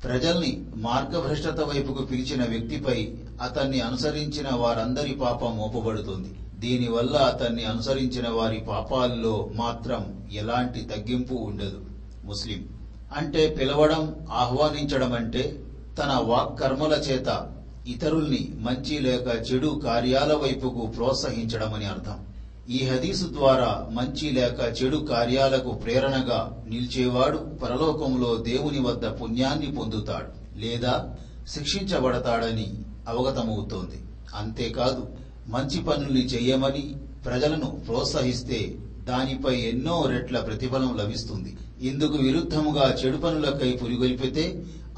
ప్రజల్ని 0.04 0.64
మార్గభ్రష్టత 0.76 1.60
వైపుకు 1.60 2.02
పిలిచిన 2.02 2.44
వ్యక్తిపై 2.44 2.98
అతన్ని 3.42 3.80
అనుసరించిన 3.80 4.48
వారందరి 4.54 5.14
పాపం 5.14 5.56
మోపబడుతుంది. 5.56 6.32
దీనివల్ల 6.58 7.16
అతన్ని 7.16 7.64
అనుసరించిన 7.64 8.28
వారి 8.28 8.58
పాపాల్లో 8.58 9.50
మాత్రం 9.54 10.28
ఎలాంటి 10.32 10.80
తగ్గింపు 10.80 11.34
ఉండదు. 11.34 11.80
ముస్లిం 12.24 12.68
అంటే 13.16 13.48
పిలవడం 13.48 14.26
ఆహ్వానించడం 14.32 15.12
అంటే 15.12 15.62
తన 15.98 16.20
వాక్కర్మల 16.24 16.92
చేత 16.92 17.50
ఇతరుల్ని 17.86 18.48
మంచి 18.58 18.98
లేక 18.98 19.52
చెడు 19.52 19.80
కార్యాల 19.84 20.34
వైపుకు 20.34 20.86
ప్రోత్సహించడమని 20.86 21.84
అర్థం. 21.84 22.26
ఈ 22.68 22.86
హదీసు 22.86 23.24
ద్వారా 23.24 23.88
మంచి 23.90 24.30
లేక 24.30 24.82
చెడు 24.82 24.96
కార్యాలకు 24.96 25.70
ప్రేరణగా 25.70 26.64
నిలిచేవాడు 26.66 27.38
పరలోకంలో 27.38 28.36
దేవుని 28.36 28.80
వద్ద 28.80 29.06
పుణ్యాన్ని 29.06 29.72
పొందుతాడు 29.72 30.58
లేదా 30.58 31.14
శిక్షించబడతాడని 31.48 32.74
అవగతమవుతోంది. 33.08 33.98
అంతేకాదు 34.34 35.06
మంచి 35.48 35.78
పనుల్ని 35.82 36.24
చెయ్యమని 36.26 36.96
ప్రజలను 37.24 37.66
ప్రోత్సహిస్తే 37.86 38.78
దానిపై 39.04 39.60
ఎన్నో 39.60 40.06
రెట్ల 40.06 40.40
ప్రతిఫలం 40.40 40.96
లభిస్తుంది. 40.96 41.56
ఇందుకు 41.80 42.16
విరుద్ధముగా 42.16 42.86
చెడు 42.94 43.16
పనులకై 43.16 43.70
పురిగొల్పితే 43.72 44.44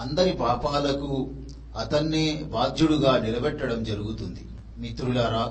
అందరి 0.01 0.33
పాపాలకు 0.33 1.31
అతన్నే 1.79 2.43
బాధ్యుడుగా 2.53 3.19
నిలబెట్టడం 3.19 3.85
జరుగుతుంది. 3.85 4.41
మిత్రులారా 4.79 5.45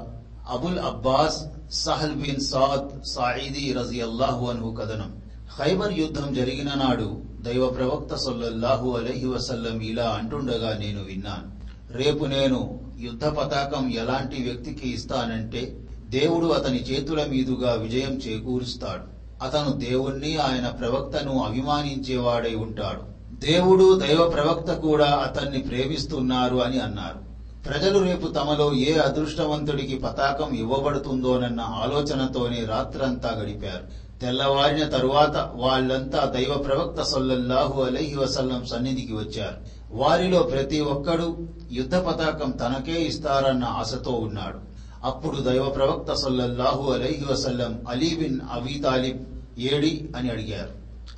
Abul 0.49 0.79
Abbas 0.79 1.39
Sahl 1.71 2.15
bin 2.15 2.39
Saad 2.39 2.89
Saidi 3.05 3.73
రజియల్లాహు 3.73 4.45
అను 4.45 4.75
కథనం. 4.79 5.11
ఖైబర్ 5.57 5.93
యుద్ధం 5.99 6.33
జరిగిన 6.33 6.73
నాడు 6.73 7.21
దైవ 7.41 7.67
ప్రవక్త 7.67 8.15
సొల్లహు 8.15 8.89
అలైహి 8.89 9.27
వసల్లం 9.27 9.81
ఇలా 9.81 10.09
అంటుండగా 10.09 10.77
నేను 10.77 11.03
విన్నాను. 11.03 11.56
రేపు 11.97 12.25
నేను 12.25 12.79
యుద్ధ 12.99 13.25
పతాకం 13.25 13.89
ఎలాంటి 13.89 14.43
వ్యక్తికి 14.43 14.89
ఇస్తానంటే 14.89 15.77
దేవుడు 16.09 16.45
అతని 16.45 16.83
చేతుల 16.83 17.25
మీదుగా 17.25 17.71
విజయం 17.71 18.11
చేకూరుస్తాడు. 18.11 19.17
అతను 19.43 19.71
దేవుణ్ణి 19.71 20.37
ఆయన 20.37 20.67
ప్రవక్తను 20.67 21.43
అభిమానించేవాడై 21.43 22.55
ఉంటాడు. 22.55 23.17
దేవుడు 23.35 23.99
దైవ 23.99 24.29
ప్రవక్త 24.29 24.73
కూడా 24.73 25.05
అతన్ని 25.05 25.59
ప్రేమిస్తున్నారు 25.59 26.55
అని 26.55 26.79
అన్నారు. 26.79 27.27
ప్రజలు 27.69 27.99
రేపు 27.99 28.27
తమలో 28.27 28.73
ఏ 28.73 28.93
అదృష్టవంతుడికి 28.93 29.97
పతాకం 29.97 30.55
ఇవ్వబడుతుందోనన్న 30.55 31.61
ఆలోచనతోనే 31.61 32.65
రాత్రంతా 32.65 33.35
గడిపారు. 33.43 34.07
తెల్లవారిన 34.21 34.83
తరువాత 34.83 35.51
వాళ్ళంతా 35.55 36.25
దైవ 36.25 36.57
ప్రవక్త 36.57 37.01
సొల్లల్లాహు 37.01 37.81
అలహి 37.81 38.15
వసల్లం 38.15 38.65
సన్నిధికి 38.65 39.13
వచ్చారు. 39.13 39.76
వారిలో 39.91 40.43
ప్రతి 40.43 40.79
ఒక్కడు 40.79 41.47
యుద్ధ 41.71 41.95
పతాకం 41.95 42.51
తనకే 42.51 43.03
ఇస్తారన్న 43.03 43.63
ఆశతో 43.63 44.11
ఉన్నాడు. 44.11 44.59
అప్పుడు 45.03 45.41
దైవ 45.41 45.69
ప్రవక్త 45.69 46.13
సల్లల్లాహు 46.13 46.91
అలైహి 46.91 47.25
వసల్లం 47.31 47.83
అలీ 47.89 48.15
బిన్ 48.15 48.39
అబీ 48.53 48.73
తాలిబ్ 48.79 49.23
ఏడి 49.59 50.09
అని 50.15 50.29
అడిగారు. 50.29 50.69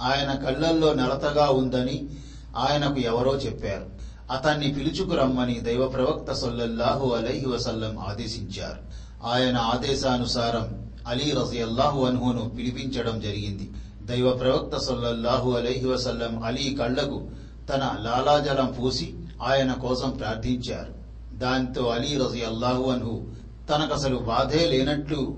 ఆయన 0.01 0.33
కళ్ళల్లో 0.33 0.93
నలతగా 0.93 1.49
ఉందని 1.49 2.09
ఆయనకు 2.57 2.99
ఎవరో 2.99 3.35
చెప్పారు. 3.35 3.85
అతన్ని 4.33 4.73
పిలుచుకురమ్మని 4.73 5.59
దైవ 5.59 5.87
ప్రవక్త 5.87 6.33
సొల్లల్లాహు 6.33 7.13
అలైహి 7.13 7.45
వసల్లం 7.45 7.99
ఆదేశించారు. 7.99 8.81
ఆయన 9.25 9.57
ఆదేశానుసారం 9.57 10.89
అలీ 11.07 11.31
రజియల్లాహు 11.31 12.05
అన్హును 12.05 12.49
పిలిపించడం 12.49 13.19
జరిగింది. 13.19 13.71
దైవ 14.03 14.31
ప్రవక్త 14.31 14.77
సొల్లల్లాహు 14.77 15.51
అలైహి 15.51 15.87
వసల్లం 15.87 16.43
అలీ 16.43 16.77
కళ్ళకు 16.79 17.29
తన 17.69 17.95
లాలాజలం 17.99 18.75
పూసి 18.79 19.13
ఆయన 19.43 19.73
కోసం 19.73 20.09
ప్రార్థించారు. 20.09 20.99
దాంతో 21.37 21.87
అలీ 21.87 22.17
రజియల్లాహు 22.17 22.83
అన్హు 22.83 23.21
తనకసలు 23.69 24.17
బాధే 24.17 24.65
లేనట్లు 24.65 25.37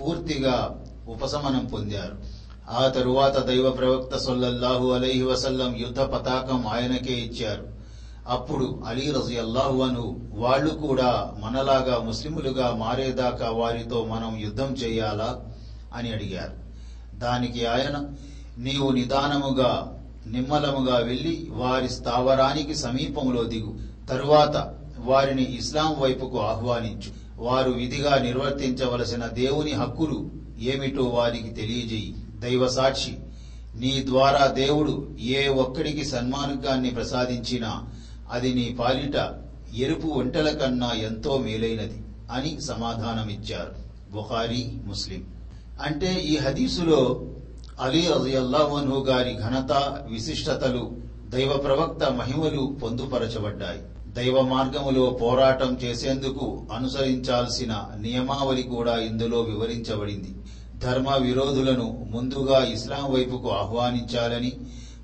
పూర్తిగా 0.00 0.84
ఉపశమనం 1.08 1.66
పొందారు. 1.66 2.16
ఆ 2.70 2.88
తరువాత 2.88 3.46
దైవ 3.46 3.70
ప్రవక్త 3.70 4.16
సొల్లల్లాహు 4.16 4.92
అలైహి 4.92 5.22
వసల్లం 5.22 5.76
యుద్ధ 5.76 6.00
పతాకం 6.00 6.66
ఆయనకే 6.66 7.14
ఇచ్చారు. 7.14 7.68
అప్పుడు 8.28 8.82
అలీ 8.86 9.10
రజి 9.10 9.38
అల్లాహువను 9.38 10.20
వాళ్ళు 10.32 10.70
కూడా 10.70 11.34
మనలాగా 11.40 11.98
ముస్లిములుగా 11.98 12.74
మారేదాకా 12.74 13.50
వారితో 13.50 14.04
మనం 14.04 14.38
యుద్ధం 14.38 14.72
చేయాలా 14.72 15.40
అని 15.94 16.12
అడిగారు. 16.12 16.68
దానికి 17.18 17.66
ఆయన 17.66 18.04
నీవు 18.58 18.90
నిదానముగా 18.90 19.97
నిమ్మలముగా 20.32 20.96
వెళ్ళి 20.96 21.48
వారి 21.50 21.88
స్థావరానికి 21.88 22.74
సమీపంలో 22.74 23.44
దిగు. 23.44 23.78
తరువాత 24.08 24.74
వారిని 24.98 25.56
ఇస్లాం 25.56 26.00
వైపుకు 26.00 26.40
ఆహ్వానించు. 26.40 27.12
వారు 27.38 27.70
విధిగా 27.70 28.18
నిర్వర్తించవలసిన 28.18 29.26
దేవుని 29.26 29.72
హక్కులు 29.72 30.30
ఏమిటో 30.60 31.04
వారికి 31.04 31.48
తెలియజేయి. 31.48 32.14
దైవ 32.38 32.68
సాక్షి 32.68 33.16
నీ 33.74 34.02
ద్వారా 34.06 34.46
దేవుడు 34.46 35.16
ఏ 35.20 35.48
ఒక్కడికి 35.48 36.04
సన్మార్గాన్ని 36.04 36.90
ప్రసాదించినా 36.90 37.86
అది 38.32 38.54
నీ 38.54 38.76
పాలిట 38.80 39.42
ఎరుపు 39.76 40.08
ఒంటెల 40.08 40.50
కన్నా 40.50 40.92
ఎంతో 40.92 41.38
మేలైనది 41.38 42.02
అని 42.32 42.60
సమాధానమిచ్చారు. 42.60 43.88
బుఖారీ 44.12 44.72
ముస్లిం. 44.86 45.24
అంటే 45.82 46.14
ఈ 46.14 46.36
హదీసులో 46.36 47.24
అలీ 47.80 48.06
అజయల్లాహను 48.06 49.04
గారి 49.08 49.34
ఘనత 49.34 49.72
విశిష్టతలు 50.06 50.90
దైవ 51.28 51.56
ప్రవక్త 51.56 52.04
మహిమలు 52.12 52.76
పొందుపరచబడ్డాయి. 52.82 53.80
దైవ 54.12 54.40
మార్గములో 54.40 55.18
పోరాటం 55.22 55.78
చేసేందుకు 55.84 56.46
అనుసరించాల్సిన 56.72 57.84
నియమావళి 58.00 58.62
కూడా 58.62 58.96
ఇందులో 58.98 59.40
వివరించబడింది. 59.40 60.34
ధర్మ 60.78 61.14
విరోధులను 61.16 62.08
ముందుగా 62.10 62.64
ఇస్లాం 62.64 63.12
వైపుకు 63.12 63.50
ఆహ్వానించాలని 63.50 64.52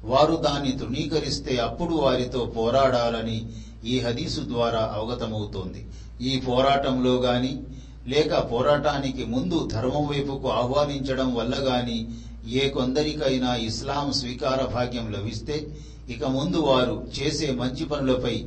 వారు 0.04 0.34
దాన్ని 0.36 0.72
తృణీకరిస్తే 0.72 1.56
అప్పుడు 1.56 1.94
వారితో 1.94 2.52
పోరాడాలని 2.56 3.38
ఈ 3.84 4.00
హదీసు 4.00 4.40
ద్వారా 4.40 4.92
అవగతమవుతోంది. 4.96 5.86
ఈ 6.22 6.40
పోరాటంలో 6.40 7.14
గాని 7.14 7.62
లేక 8.06 8.52
పోరాటానికి 8.52 9.24
ముందు 9.24 9.68
ధర్మం 9.72 10.06
వైపుకు 10.06 10.48
ఆహ్వానించడం 10.48 11.34
వల్ల 11.34 11.54
గాని 11.58 12.08
ఏ 12.46 12.68
కొందరికైనా 12.68 13.54
ఇస్లాం 13.54 14.12
స్వీకార 14.12 14.62
భాగ్యం 14.74 15.12
లభిస్తే 15.12 15.76
ఇక 16.08 16.24
ముందు 16.24 16.56
వారు 16.56 17.06
చేసే 17.18 17.52
మంచి 17.52 17.84
పనులపై 17.84 18.44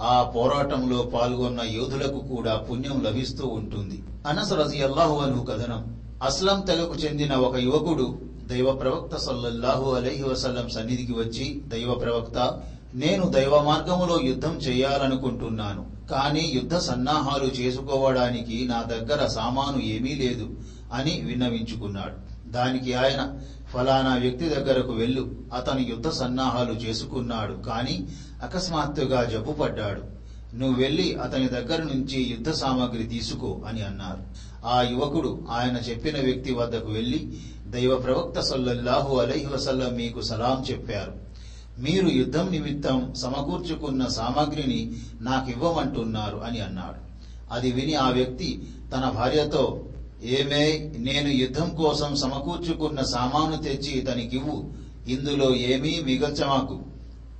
ఆ 0.00 0.22
పోరాటంలో 0.22 1.02
పాల్గొన్న 1.02 1.60
యోధులకు 1.60 2.18
కూడా 2.18 2.56
పుణ్యం 2.56 3.00
లభిస్తూ 3.04 3.46
ఉంటుంది. 3.46 4.02
అనస్ 4.26 4.52
రజియల్లాహు 4.52 5.18
అను 5.18 5.44
కథనం. 5.44 5.96
అస్లం 6.22 6.60
తెగకు 6.60 6.94
చెందిన 6.94 7.34
ఒక 7.34 7.56
యువకుడు 7.56 8.18
దైవ 8.46 8.72
ప్రవక్త 8.72 9.16
సల్లల్లాహు 9.16 9.90
అలహి 9.94 10.22
వసల్లం 10.22 10.68
సన్నిధికి 10.68 11.12
వచ్చి 11.12 11.62
దైవ 11.66 11.94
ప్రవక్త 11.94 12.60
నేను 12.94 13.28
దైవ 13.28 13.62
మార్గములో 13.62 14.20
యుద్ధం 14.20 14.56
చేయాలనుకుంటున్నాను 14.56 15.86
కానీ 16.10 16.50
యుద్ధ 16.54 16.76
సన్నాహాలు 16.76 17.44
చేసుకోవడానికి 17.44 18.66
నా 18.66 18.82
దగ్గర 18.82 19.26
సామాను 19.26 19.80
ఏమీ 19.82 20.14
లేదు 20.14 20.50
అని 20.92 21.20
విన్నవించుకున్నాడు. 21.20 22.29
దానికి 22.50 22.94
ఆయన 22.94 23.38
ఫలానా 23.72 24.14
వ్యక్తి 24.14 24.48
దగ్గరకు 24.48 24.92
వెళ్ళు. 24.92 25.30
అతను 25.54 25.80
యుద్ధ 25.80 26.08
సన్నాహాలు 26.08 26.72
చేసుకున్నాడు 26.72 27.52
కానీ 27.52 28.08
అకస్మాత్తుగా 28.42 29.24
జబ్బుపడ్డాడు. 29.24 30.20
నువ్వు 30.56 30.82
వెళ్ళి 30.82 31.14
అతని 31.14 31.48
దగ్గర 31.48 31.82
నుంచి 31.82 32.22
యుద్ధ 32.22 32.50
సామాగ్రి 32.50 33.04
తీసుకో 33.04 33.60
అని 33.68 33.82
అన్నారు. 33.82 34.50
ఆ 34.66 34.82
యువకుడు 34.82 35.46
ఆయన 35.50 35.76
చెప్పిన 35.76 36.20
వ్యక్తి 36.20 36.54
వద్దకు 36.54 36.88
వెళ్ళి 36.88 37.36
దైవ 37.66 37.98
ప్రవక్త 37.98 38.40
సల్లల్లాహు 38.40 39.16
అలైహి 39.16 39.46
వసల్లం 39.46 39.94
మీకు 39.94 40.20
సలాం 40.20 40.64
చెప్పారు. 40.70 41.30
మీరు 41.78 42.08
యుద్ధం 42.08 42.48
నిమిత్తం 42.50 43.14
సమకూర్చుకున్న 43.14 44.06
సామాగ్రిని 44.06 44.92
నాకివ్వమంటున్నారు 45.20 46.36
అని 46.36 46.60
అన్నాడు. 46.60 47.10
అది 47.54 47.72
విని 47.72 47.94
ఆ 47.94 48.10
వ్యక్తి 48.10 48.68
తన 48.94 49.10
భార్యతో 49.10 49.84
ఏమే 50.22 50.92
నేను 50.96 51.28
యుద్ధం 51.28 51.70
కోసం 51.70 52.16
సమకూర్చుకున్న 52.16 53.02
సామాను 53.02 53.62
తెచ్చి 53.62 54.00
తనకివ్వు 54.00 54.64
ఇందులో 55.08 55.54
ఏమీ 55.54 56.00
మిగల్చమాకు. 56.04 56.80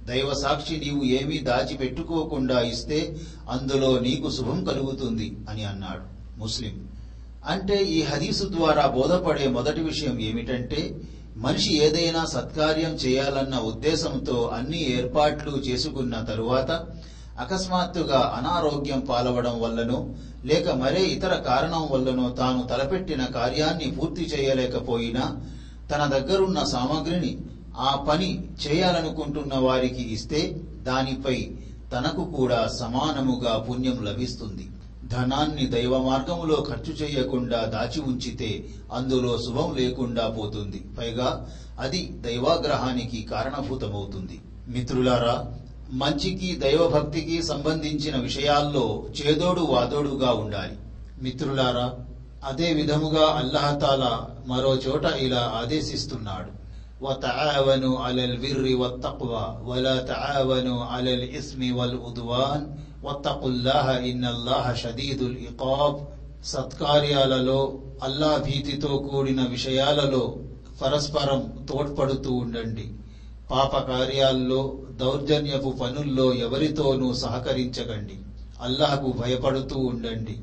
దైవ 0.02 0.34
సాక్షి 0.34 0.76
నీవు 0.76 1.04
ఏమీ 1.04 1.38
దాచిపెట్టుకోకుండా 1.38 2.60
ఇస్తే 2.60 3.16
అందులో 3.48 3.98
నీకు 3.98 4.30
శుభం 4.30 4.64
కలుగుతుంది 4.64 5.36
అని 5.48 5.64
అన్నాడు 5.64 6.02
ముస్లిం. 6.38 6.88
అంటే 7.46 7.82
ఈ 7.82 8.02
హదీసు 8.02 8.44
ద్వారా 8.44 8.86
బోధపడే 8.86 9.48
మొదటి 9.48 9.80
విషయం 9.80 10.20
ఏమిటంటే 10.20 10.94
మనిషి 11.36 11.78
ఏదైనా 11.78 12.24
సత్కార్యం 12.24 12.90
చేయాలన్న 12.90 13.58
ఉద్దేశంతో 13.58 14.50
అన్ని 14.54 14.90
ఏర్పాట్లు 14.98 15.56
చేసుకున్న 15.56 16.20
తరువాత 16.20 16.86
అకస్మాత్తుగా 17.40 18.20
అనారోగ్యం 18.38 19.00
పాలవడం 19.00 19.60
వల్లనో 19.60 20.08
లేక 20.44 20.70
మరే 20.70 21.02
ఇతర 21.04 21.34
కారణం 21.34 21.88
వల్లనో 21.90 22.30
తాను 22.30 22.62
తలపెట్టిన 22.62 23.24
కార్యాన్ని 23.24 23.90
పూర్తి 23.90 24.22
చేయలేకపోయినా 24.22 25.24
తన 25.90 26.06
దగ్గరున్న 26.06 26.64
సామాగ్రిని 26.64 27.38
ఆ 27.78 27.96
పని 28.08 28.28
చేయాలనుకుంటున్న 28.66 29.54
వారికి 29.58 30.02
ఇస్తే 30.12 30.40
దానిపై 30.82 31.50
తనకు 31.92 32.24
కూడా 32.24 32.68
సమానముగా 32.80 33.58
పుణ్యం 33.58 34.04
లభిస్తుంది. 34.04 34.68
ధనాన్ని 35.08 35.66
దైవ 35.66 35.98
మార్గములో 35.98 36.66
ఖర్చు 36.68 36.92
చేయకుండా 36.92 37.64
దాచి 37.64 38.00
ఉంచితే 38.00 38.50
అందులో 38.92 39.38
శుభం 39.38 39.74
లేకుండా 39.76 40.28
పోతుంది. 40.28 40.84
పైగా 40.98 41.48
అది 41.78 42.00
దైవాగ్రహానికి 42.20 43.22
కారణభూతమవుతుంది. 43.22 44.40
మిత్రులారా 44.68 45.34
మంచికి 46.01 46.49
దైవభక్తికి 46.63 47.37
సంబంధించిన 47.43 48.15
విషయాల్లో 48.19 48.85
చేదోడు 49.17 49.63
వాదోడుగా 49.73 50.31
ఉండాలి 50.43 50.75
మిత్రులారా 51.23 51.87
అదే 52.49 52.69
విధముగా 52.73 53.25
అల్లహతాల 53.39 54.03
మరో 54.47 54.73
చోట 54.85 55.05
ఇలా 55.25 55.43
ఆదేశిస్తున్నాడు 55.61 56.51
وتعاونوا 57.01 57.95
على 57.99 58.23
البر 58.25 58.65
والتقوى 58.75 59.45
ولا 59.65 59.95
تعاونوا 60.03 60.85
على 60.85 61.11
الإثم 61.13 61.61
والعدوان 61.77 62.61
واتقوا 63.03 63.49
الله 63.49 63.87
إن 64.09 64.23
الله 64.25 64.65
شديد 64.75 65.19
العقاب 65.23 65.93
సత్కార్యాలలో 66.51 67.59
అల్లా 68.01 68.31
భీతితో 68.45 68.91
కూడిన 69.05 69.41
విషయాలలో 69.47 70.23
పరస్పరం 70.81 71.41
తోడ్పడుతూ 71.69 72.31
ఉండండి 72.39 72.85
పాప 73.50 73.78
కార్యాల్లో 73.78 74.78
దౌర్జన్యపు 74.90 75.70
పనుల్లో 75.70 76.34
ఎవరితోనూ 76.34 77.14
సహకరించకండి. 77.14 78.14
అల్లాహకు 78.62 79.12
భయపడుతూ 79.12 79.78
ఉండండి. 79.78 80.36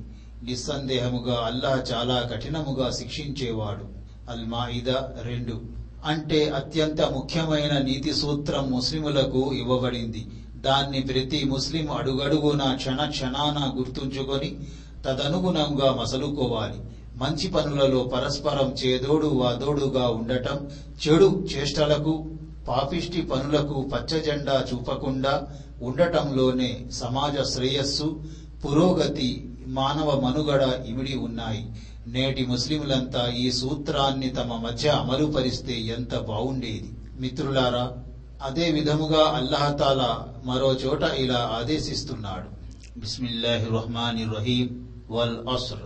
నిస్సందేహముగా 0.43 1.43
అల్లాహ్ 1.46 1.93
చాలా 1.93 2.30
కఠినముగా 2.34 2.91
శిక్షించేవాడు. 2.91 3.86
అల్మాయిద 4.32 4.89
రెండు. 5.22 5.62
అంటే 6.06 6.50
అత్యంత 6.50 7.02
ముఖ్యమైన 7.02 7.78
నీతి 7.78 8.13
సూత్రం 8.13 8.72
ముస్లిములకు 8.72 9.54
ఇవ్వబడింది. 9.54 10.28
దాన్ని 10.56 11.00
ప్రతి 11.00 11.43
ముస్లిం 11.43 11.91
అడుగడుగున 11.91 12.76
క్షణ 12.76 13.10
క్షణాన 13.10 13.80
గుర్తుంచుకొని 13.80 14.58
తదనుగుణంగా 15.06 15.98
మసలుకోవాలి. 16.02 16.80
మంచి 17.15 17.48
పనులలో 17.48 18.04
పరస్పరం 18.04 18.74
చేదోడు 18.74 19.28
వాదోడుగా 19.28 20.08
ఉండటం 20.08 20.70
చెడు 21.08 21.48
చేష్టలకు 21.58 22.26
పాపిష్టి 22.68 23.22
పనులకు 23.22 23.90
పచ్చజెండా 23.94 24.66
చూపకుండా 24.74 25.48
ఉండటంలోనే 25.82 26.86
సమాజ 26.92 27.50
శ్రేయస్సు 27.50 28.24
పురోగతి 28.66 29.56
మానవ 29.68 30.20
మనుగడ 30.20 30.86
ఇమిడి 30.86 31.16
ఉన్నాయి. 31.16 31.70
నేటి 32.08 32.46
ముస్లింలంతా 32.46 33.30
ఈ 33.30 33.52
సూత్రాన్ని 33.52 34.30
తమ 34.30 34.54
మధ్య 34.56 34.90
అమలుపరిస్తే 34.90 35.80
ఎంత 35.80 36.18
బావుండేది. 36.18 36.92
మిత్రులారా 37.20 37.98
అదే 38.44 38.72
విధముగా 38.72 39.30
అల్లహతాల 39.30 40.20
మరో 40.46 40.74
చోట 40.74 41.04
ఇలా 41.04 41.52
ఆదేశిస్తున్నాడు. 41.54 42.58
బిస్మిల్లాహి 43.00 43.66
రహమాని 43.66 44.24
రహీం 44.24 44.88
వల్ 45.12 45.48
అస్ర్. 45.54 45.80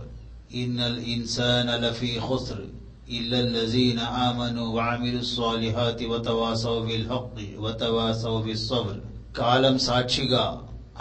ఇన్నల్ 0.54 1.00
ఇన్సాన 1.00 1.86
లఫీ 1.86 2.20
ఖుస్ర్. 2.30 2.81
إلا 3.11 3.39
الذين 3.39 3.99
آمنوا 4.27 4.67
وعملوا 4.67 5.19
الصالحات 5.19 5.99
وتواصوا 6.03 6.85
بالحق 6.87 7.35
وتواصوا 7.63 8.39
بالصبر 8.45 8.95
కాలం 9.39 9.75
సాక్షిగా 9.87 10.45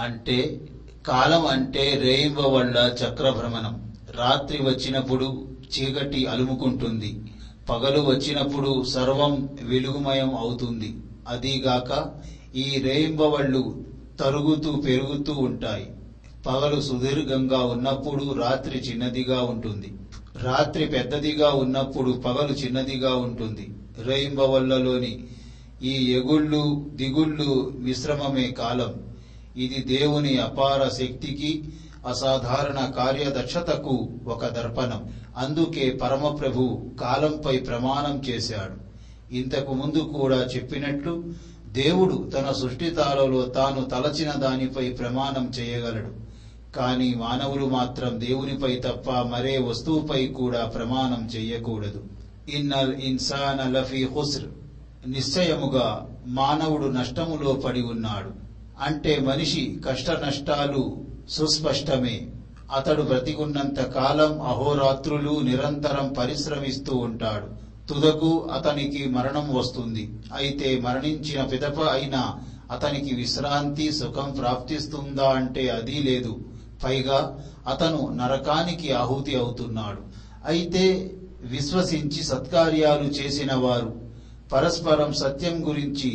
అంటే 0.05 0.39
కాలం 1.05 1.43
అంటే 1.55 1.85
రేయింబవళ్ల 2.05 2.77
చక్రభ్రమణం 3.01 3.75
రాత్రి 4.21 4.59
వచ్చినప్పుడు 4.63 5.27
చీకటి 5.75 6.21
అలుముకుంటుంది 6.33 7.11
పగలు 7.69 8.01
వచ్చినప్పుడు 8.11 8.71
సర్వం 8.95 9.33
వెలుగుమయం 9.71 10.31
అవుతుంది 10.43 10.91
అదీగాక 11.29 11.91
ఈ 12.57 12.67
రేయింబవళ్ళు 12.87 13.63
తరుగుతూ 14.21 14.71
పెరుగుతూ 14.87 15.35
ఉంటాయి 15.49 15.87
పగలు 16.47 16.79
సుదీర్ఘంగా 16.89 17.61
ఉన్నప్పుడు 17.75 18.25
రాత్రి 18.43 18.79
చిన్నదిగా 18.79 19.39
ఉంటుంది 19.53 19.89
రాత్రి 20.40 20.86
పెద్దదిగా 20.86 21.50
ఉన్నప్పుడు 21.50 22.12
పగలు 22.12 22.54
చిన్నదిగా 22.54 23.16
ఉంటుంది. 23.16 23.70
రేయింబవల్లలోని 24.04 25.24
ఈ 25.84 26.14
ఎగుళ్ళు 26.14 26.90
దిగుళ్ళు 26.94 27.74
మిశ్రమమే 27.80 28.52
కాలం. 28.52 28.96
ఇది 29.58 29.98
దేవుని 29.98 30.38
అపార 30.38 30.90
శక్తికి 30.90 31.64
అసాధారణ 32.08 32.92
కార్యదక్షతకు 32.92 34.10
ఒక 34.28 34.46
దర్పణం. 34.46 35.14
అందుకే 35.38 35.90
పరమప్రభు 35.90 36.92
కాలంపై 37.02 37.58
ప్రమాణం 37.58 38.22
చేశాడు. 38.30 38.92
ఇంతకు 39.34 39.74
ముందు 39.74 40.00
కూడా 40.00 40.38
చెప్పినట్లు 40.38 41.24
దేవుడు 41.68 42.32
తన 42.34 42.52
సృష్టితాలలో 42.52 43.42
తాను 43.42 43.86
తలచిన 43.86 44.32
దానిపై 44.32 44.90
ప్రమాణం 44.90 45.52
చేయగలడు. 45.60 46.21
కానీ 46.76 47.14
మానవులు 47.14 47.66
మాత్రం 47.66 48.22
దేవునిపై 48.22 48.76
తప్ప 48.76 49.12
మరే 49.12 49.58
వస్తువుపై 49.58 50.28
కూడా 50.28 50.66
ప్రమాణం 50.66 51.30
చేయకూడదు. 51.36 52.04
ఇన్నల్ 52.50 52.94
ఇన్సాన 52.96 53.72
లఫీ 53.72 54.06
హుస్ర్ 54.06 54.46
నిశ్చయముగా 55.10 56.18
మానవుడు 56.26 56.88
నష్టములో 56.88 57.54
పడి 57.54 57.82
ఉన్నాడు. 57.82 58.30
అంటే 58.84 59.20
మనిషి 59.20 59.82
కష్ట 59.88 60.10
నష్టాలు 60.12 61.06
సుస్పష్టమే. 61.30 62.28
అతడు 62.76 63.02
బ్రతికున్నంత 63.02 63.80
కాలం 63.80 64.42
అహోరాత్రులు 64.42 65.40
నిరంతరం 65.40 66.14
పరిశ్రమిస్తూ 66.14 66.98
ఉంటాడు. 66.98 67.48
తుదకు 67.90 68.50
అతనికి 68.54 69.08
మరణం 69.10 69.56
వస్తుంది. 69.56 70.10
అయితే 70.34 70.80
మరణించిన 70.80 71.44
పిదప 71.44 71.80
అయినా 71.80 72.40
అతనికి 72.72 73.16
విశ్రాంతి 73.16 73.92
సుఖం 73.92 74.32
ప్రాప్తిస్తుందా 74.32 75.30
అంటే 75.30 75.70
అది 75.70 76.00
లేదు. 76.00 76.40
పైగా 76.84 77.20
అతను 77.68 78.02
నరకానికి 78.16 78.92
ఆహుతి 78.94 79.36
అవుతున్నాడు. 79.36 80.02
అయితే 80.46 81.12
విశ్వసించి 81.42 82.24
సత్కార్యాలు 82.24 83.04
చేసిన 83.04 83.54
వారు 83.54 83.92
పరస్పరం 84.52 85.14
సత్యం 85.14 85.68
గురించి 85.68 86.12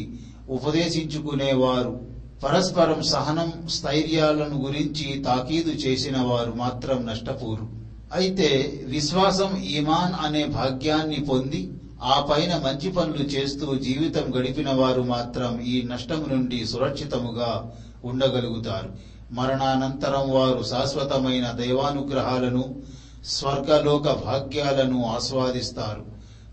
ఉపదేశించుకునేవారు 0.49 2.01
పరస్పరం 2.45 3.03
సహనం 3.03 3.69
స్థైర్యాలను 3.69 4.57
గురించి 4.65 5.23
తాకీదు 5.23 5.71
చేసిన 5.71 6.19
వారు 6.19 6.53
మాత్రం 6.57 7.07
నష్టపోరు. 7.07 7.67
అయితే 8.15 8.49
విశ్వాసం 8.87 9.57
ఈమాన్ 9.57 10.15
అనే 10.27 10.47
భాగ్యాన్ని 10.47 11.21
పొంది 11.31 11.61
ఆ 12.03 12.27
పైన 12.31 12.53
మంచి 12.57 12.89
పనులు 12.93 13.25
చేస్తూ 13.25 13.75
జీవితం 13.75 14.27
గడిపిన 14.37 14.71
వారు 14.71 15.03
మాత్రం 15.03 15.61
ఈ 15.61 15.77
నష్టం 15.93 16.25
నుండి 16.33 16.67
సురక్షితముగా 16.67 17.73
ఉండగలుగుతారు. 18.05 18.91
మరణానంతరం 19.31 20.31
వారు 20.31 20.63
శాశ్వతమైన 20.63 21.51
దైవానుగ్రహాలను 21.51 22.83
స్వర్గలోక 23.27 24.03
భాగ్యాలను 24.03 25.05
ఆస్వాదిస్తారు. 25.05 26.05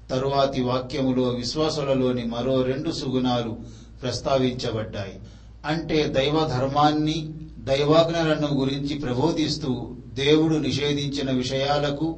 తరువాతి 0.09 0.61
వాక్యములో 0.61 1.23
విశ్వాసులలోని 1.23 2.23
మరో 2.23 2.61
రెండు 2.61 2.91
సుగుణాలు 2.91 3.57
ప్రస్తావించబడ్డాయి. 4.01 5.19
అంటే 5.65 6.03
దైవ 6.03 6.47
ధర్మాన్ని 6.47 7.33
దైవాజ్ఞలను 7.59 8.59
గురించి 8.59 8.99
ప్రబోధిస్తూ 8.99 9.95
దేవుడు 10.13 10.55
నిషేధించిన 10.55 11.31
విషయాలకు 11.31 12.17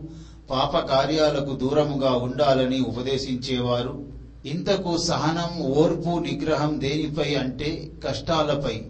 పాప 0.50 0.78
కార్యాలకు 0.78 1.56
దూరముగా 1.56 2.12
ఉండాలని 2.12 2.80
ఉపదేశించేవారు. 2.80 4.04
ఇంతకు 4.46 4.98
సహనం 4.98 5.66
ఓర్పు 5.66 6.20
నిగ్రహం 6.20 6.82
దేనిపై 6.82 7.36
అంటే 7.36 7.92
కష్టాలపై. 8.08 8.82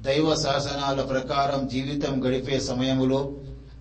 దైవ 0.00 0.34
శాసనాల 0.34 1.00
ప్రకారం 1.00 1.68
జీవితం 1.68 2.26
గడిపే 2.26 2.60
సమయములో 2.60 3.32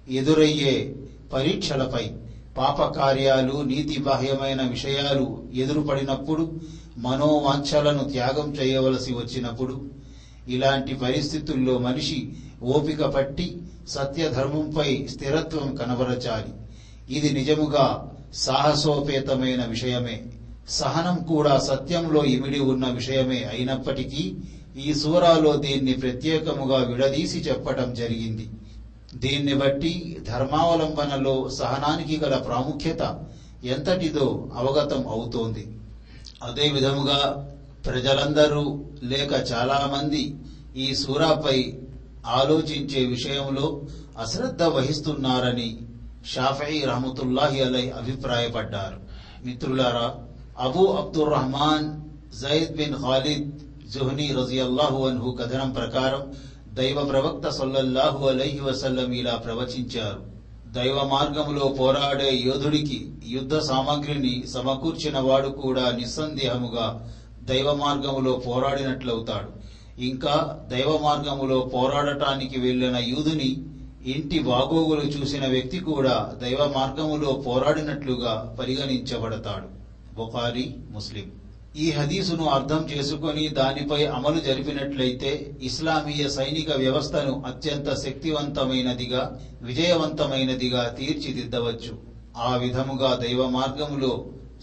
ఎదురయ్యే 0.10 0.96
పరీక్షలపై 1.34 2.10
పాపకార్యాలు 2.58 3.62
నీతి 3.62 4.00
బాహ్యమైన 4.00 4.62
విషయాలు 4.62 5.44
ఎదురుపడినప్పుడు 5.54 6.60
మనోవాంఛలను 6.98 8.04
త్యాగం 8.04 8.52
చేయవలసి 8.52 9.14
వచ్చినప్పుడు 9.14 9.86
ఇలాంటి 10.48 10.96
పరిస్థితుల్లో 10.96 11.78
మనిషి 11.78 12.30
ఓపిక 12.64 13.02
పట్టి 13.06 13.62
సత్యధర్మంపై 13.88 15.08
స్థిరత్వం 15.08 15.76
కనబరచాలి. 15.76 16.54
ఇది 17.18 17.30
నిజముగా 17.30 18.12
సాహసోపేతమైన 18.34 19.66
విషయమే. 19.66 20.24
సహనం 20.70 21.24
కూడా 21.24 21.58
సత్యంలో 21.60 22.26
ఇమిడి 22.26 22.60
ఉన్న 22.60 22.90
విషయమే 22.90 23.44
అయినప్పటికీ 23.44 24.36
ఈ 24.78 24.94
సూరాలో 24.94 25.56
దీన్ని 25.56 25.94
ప్రత్యేకముగా 25.94 26.78
విడదీసి 26.78 27.38
చెప్పటం 27.38 27.94
జరిగింది. 27.94 28.50
దీన్ని 29.14 29.54
బట్టి 29.54 30.24
ధర్మావలంబనలో 30.28 31.50
సహనానికి 31.50 32.18
గల 32.18 32.38
ప్రాముఖ్యత 32.38 33.26
ఎంతటిదో 33.64 34.50
అవగతం 34.56 35.08
అవుతోంది. 35.08 35.78
అదే 36.44 36.70
విధముగా 36.70 37.48
ప్రజలందరూ 37.86 38.84
లేక 39.04 39.52
చాలామంది 39.52 40.36
ఈ 40.76 40.96
సూరాపై 40.96 41.74
ఆలోచించే 42.26 43.06
విషయంలో 43.06 43.82
అశ్రద్ధ 44.18 44.64
వహిస్తున్నారని 44.64 45.78
షాఫీ 46.26 46.80
రహమతుల్లాహి 46.80 47.62
అలై 47.64 47.90
అభిప్రాయపడ్డారు. 47.90 49.00
మిత్రులారా 49.46 50.16
Abu 50.60 50.86
Abdur 50.86 51.30
Rahman 51.30 51.88
Zaid 52.42 52.76
bin 52.76 52.94
Khalid 52.94 53.57
Juhni 53.94 54.28
రజియల్లాహు 54.28 55.08
అన్హు 55.08 55.32
కథనం 55.32 55.72
ప్రకారం 55.72 56.34
దైవ 56.76 57.04
ప్రవక్త 57.04 57.50
సొల్లల్లాహు 57.50 58.28
అలైహి 58.28 58.60
వసల్లం 58.60 59.12
ఇలా 59.12 59.36
ప్రవచించారు. 59.36 60.22
దైవ 60.72 61.04
మార్గములో 61.04 61.68
పోరాడే 61.80 62.38
యోధుడికి 62.38 63.10
యుద్ధ 63.28 63.58
సామగ్రిని 63.58 64.44
సమకూర్చిన 64.48 65.20
వాడు 65.20 65.48
కూడా 65.48 65.92
నిస్సందేహముగా 65.92 67.12
దైవ 67.44 67.74
మార్గములో 67.74 68.32
పోరాడినట్లవుతాడు. 68.48 69.50
ఇంకా 70.02 70.60
దైవ 70.68 71.00
మార్గములో 71.04 71.60
పోరాడటానికి 71.74 72.60
వెళ్ళిన 72.60 72.98
యూదుని 72.98 73.66
ఇంటి 74.06 74.40
బాగోగులు 74.40 75.02
చూసిన 75.02 75.48
వ్యక్తి 75.48 75.80
కూడా 75.80 76.34
దైవ 76.42 76.72
మార్గములో 76.76 77.32
పోరాడినట్లుగా 77.32 78.56
పరిగణించబడతాడు. 78.60 79.68
బుఖారి 80.16 80.76
ముస్లిం. 80.92 81.47
ఈ 81.78 81.88
హదీసును 81.92 82.46
అర్థం 82.48 82.82
చేసుకొని 82.92 83.48
దానిపై 83.48 84.06
అమలు 84.06 84.40
జరిపినట్లయితే 84.40 85.32
ఇస్లామీయ 85.62 86.30
సైనిక 86.30 86.70
వ్యవస్థను 86.78 87.34
అత్యంత 87.46 87.90
శక్తివంతమైనదిగా 88.04 89.22
విజయవంతమైనదిగా 89.62 90.84
తీర్చిదిద్దవచ్చు. 91.00 91.94
ఆ 92.38 92.52
విధముగా 92.56 93.12
దైవ 93.24 93.42
మార్గములో 93.48 94.14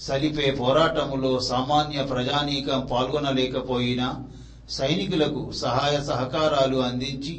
సలిపే 0.06 0.50
పోరాటములో 0.60 1.32
సామాన్య 1.40 2.02
ప్రజానీకం 2.02 2.80
పాల్గొనలేకపోయినా 2.92 4.08
సైనికులకు 4.70 5.52
సహాయ 5.52 5.96
సహకారాలు 6.10 6.76
అందించి 6.76 7.34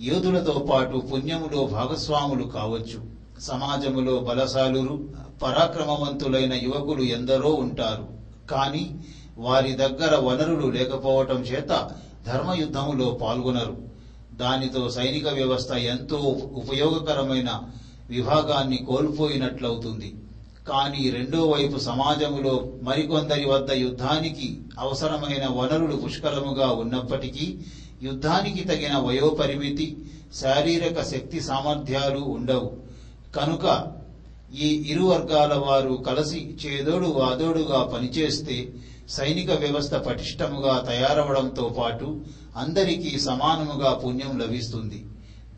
యోధులతో 0.00 0.66
పాటు 0.70 0.96
పుణ్యములో 1.12 1.62
భాగస్వాములు 1.76 2.46
కావచ్చు. 2.56 2.98
సమాజములో 3.40 4.16
బలశాలురు 4.28 4.96
పరాక్రమవంతులైన 5.42 6.54
యువకులు 6.66 7.02
ఎందరో 7.18 7.52
ఉంటారు. 7.64 8.04
కానీ 8.52 8.84
వారి 9.38 9.72
దగ్గర 9.82 10.14
వనరులు 10.26 10.66
లేకపోవటం 10.76 11.38
చేత 11.50 11.72
ధర్మయుద్ధములో 12.26 13.06
పాల్గొనరు. 13.22 13.76
దానితో 14.42 14.82
సైనిక 14.96 15.28
వ్యవస్థ 15.28 15.72
ఎంతో 15.92 16.18
ఉపయోగకరమైన 16.54 17.50
విభాగాన్ని 18.10 18.78
కోల్పోయినట్లవుతుంది. 18.88 20.10
కానీ 20.68 21.02
రెండో 21.10 21.40
వైపు 21.52 21.78
సమాజములో 21.88 22.54
మరికొందరి 22.82 23.44
వద్ద 23.44 23.70
యుద్ధానికి 23.84 24.48
అవసరమైన 24.78 25.44
వనరులు 25.58 25.96
పుష్కలముగా 25.96 26.68
ఉన్నప్పటికీ 26.82 27.46
యుద్ధానికి 28.02 28.62
తగిన 28.64 28.94
వయోపరిమితి 29.06 29.86
శారీరక 30.40 30.98
శక్తి 31.12 31.38
సామర్థ్యాలు 31.48 32.20
ఉండవు. 32.36 32.68
కనుక 33.36 33.66
ఈ 34.54 34.64
ఇరు 34.64 35.02
వర్గాల 35.02 35.54
వారు 35.54 36.04
కలిసి 36.06 36.56
చేదోడు 36.64 37.06
వాదోడుగా 37.06 37.82
పనిచేస్తే 37.82 38.74
సైనిక 39.08 39.50
వ్యవస్థ 39.50 39.94
పటిష్టముగా 39.94 40.84
తయారవడంతో 40.88 41.76
పాటు 41.78 42.20
అందరికీ 42.56 43.18
సమానముగా 43.18 43.92
పుణ్యం 43.92 44.38
లభిస్తుంది. 44.38 45.04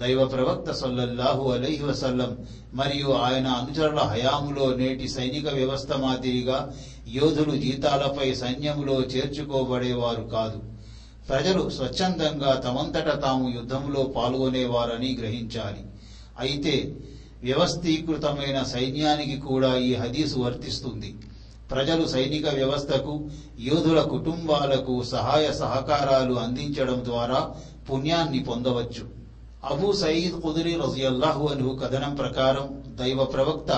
దైవ 0.00 0.26
ప్రవక్త 0.26 0.72
సల్లల్లాహు 0.72 1.52
అలహి 1.52 1.82
వసల్లం 1.82 2.36
మరియు 2.74 3.12
ఆయన 3.12 3.46
అనుచరుల 3.46 4.00
హయాములో 4.00 4.76
నేటి 4.76 5.08
సైనిక 5.08 5.48
వ్యవస్థ 5.48 5.92
మాదిరిగా 5.92 6.72
యోధులు 7.08 7.56
జీతాలపై 7.56 8.34
సైన్యములో 8.34 9.00
చేర్చుకోబడేవారు 9.00 10.22
కాదు. 10.22 10.62
ప్రజలు 11.28 11.70
స్వచ్ఛందంగా 11.70 12.54
తమంతట 12.54 13.22
తాము 13.22 13.48
యుద్ధంలో 13.48 14.02
పాల్గొనేవారని 14.02 15.16
గ్రహించాలి. 15.20 15.84
అయితే 16.38 16.94
వ్యవస్థీకృతమైన 17.46 18.58
సైన్యానికి 18.74 19.36
కూడా 19.48 19.70
ఈ 19.88 19.90
హదీసు 19.94 20.38
వర్తిస్తుంది. 20.38 21.10
ప్రజలు 21.70 22.04
సైనిక 22.06 22.46
వ్యవస్థకు 22.54 23.12
యోధుల 23.60 24.00
కుటుంబాలకు 24.14 24.94
సహాయ 25.12 25.46
సహకారాలు 25.52 26.34
అందించడం 26.44 26.98
ద్వారా 27.04 27.40
పుణ్యాన్ని 27.88 28.40
పొందవచ్చు. 28.48 29.04
అబూ 29.70 29.88
సయీద్ 29.92 30.38
కుదిరి 30.40 30.72
రజియల్లాహు 30.84 31.44
అను 31.46 31.68
కథనం 31.82 32.12
ప్రకారం 32.14 32.66
దైవ 33.00 33.20
ప్రవక్త 33.24 33.70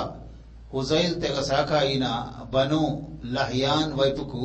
హుజైల్ 0.74 1.14
తెగ 1.22 1.36
శాఖ 1.42 1.70
అయిన 1.72 2.06
బను 2.54 2.80
లహ్యాన్ 3.32 3.92
వైపుకు 4.00 4.42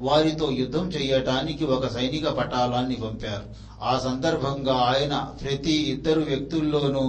వారితో 0.00 0.46
యుద్ధం 0.60 0.86
చేయటానికి 0.88 1.64
ఒక 1.76 1.86
సైనిక 1.94 2.26
పటాలాన్ని 2.28 2.96
పంపారు. 3.04 3.46
ఆ 3.82 3.94
సందర్భంగా 3.98 4.76
ఆయన 4.90 5.14
ప్రతి 5.42 5.76
ఇద్దరు 5.92 6.20
వ్యక్తుల్లోనూ 6.20 7.06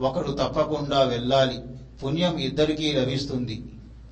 ఒకడు 0.00 0.30
తప్పకుండా 0.30 1.02
వెళ్ళాలి. 1.02 1.62
పుణ్యం 2.04 2.36
ఇద్దరికీ 2.36 2.92
లభిస్తుంది. 2.92 3.64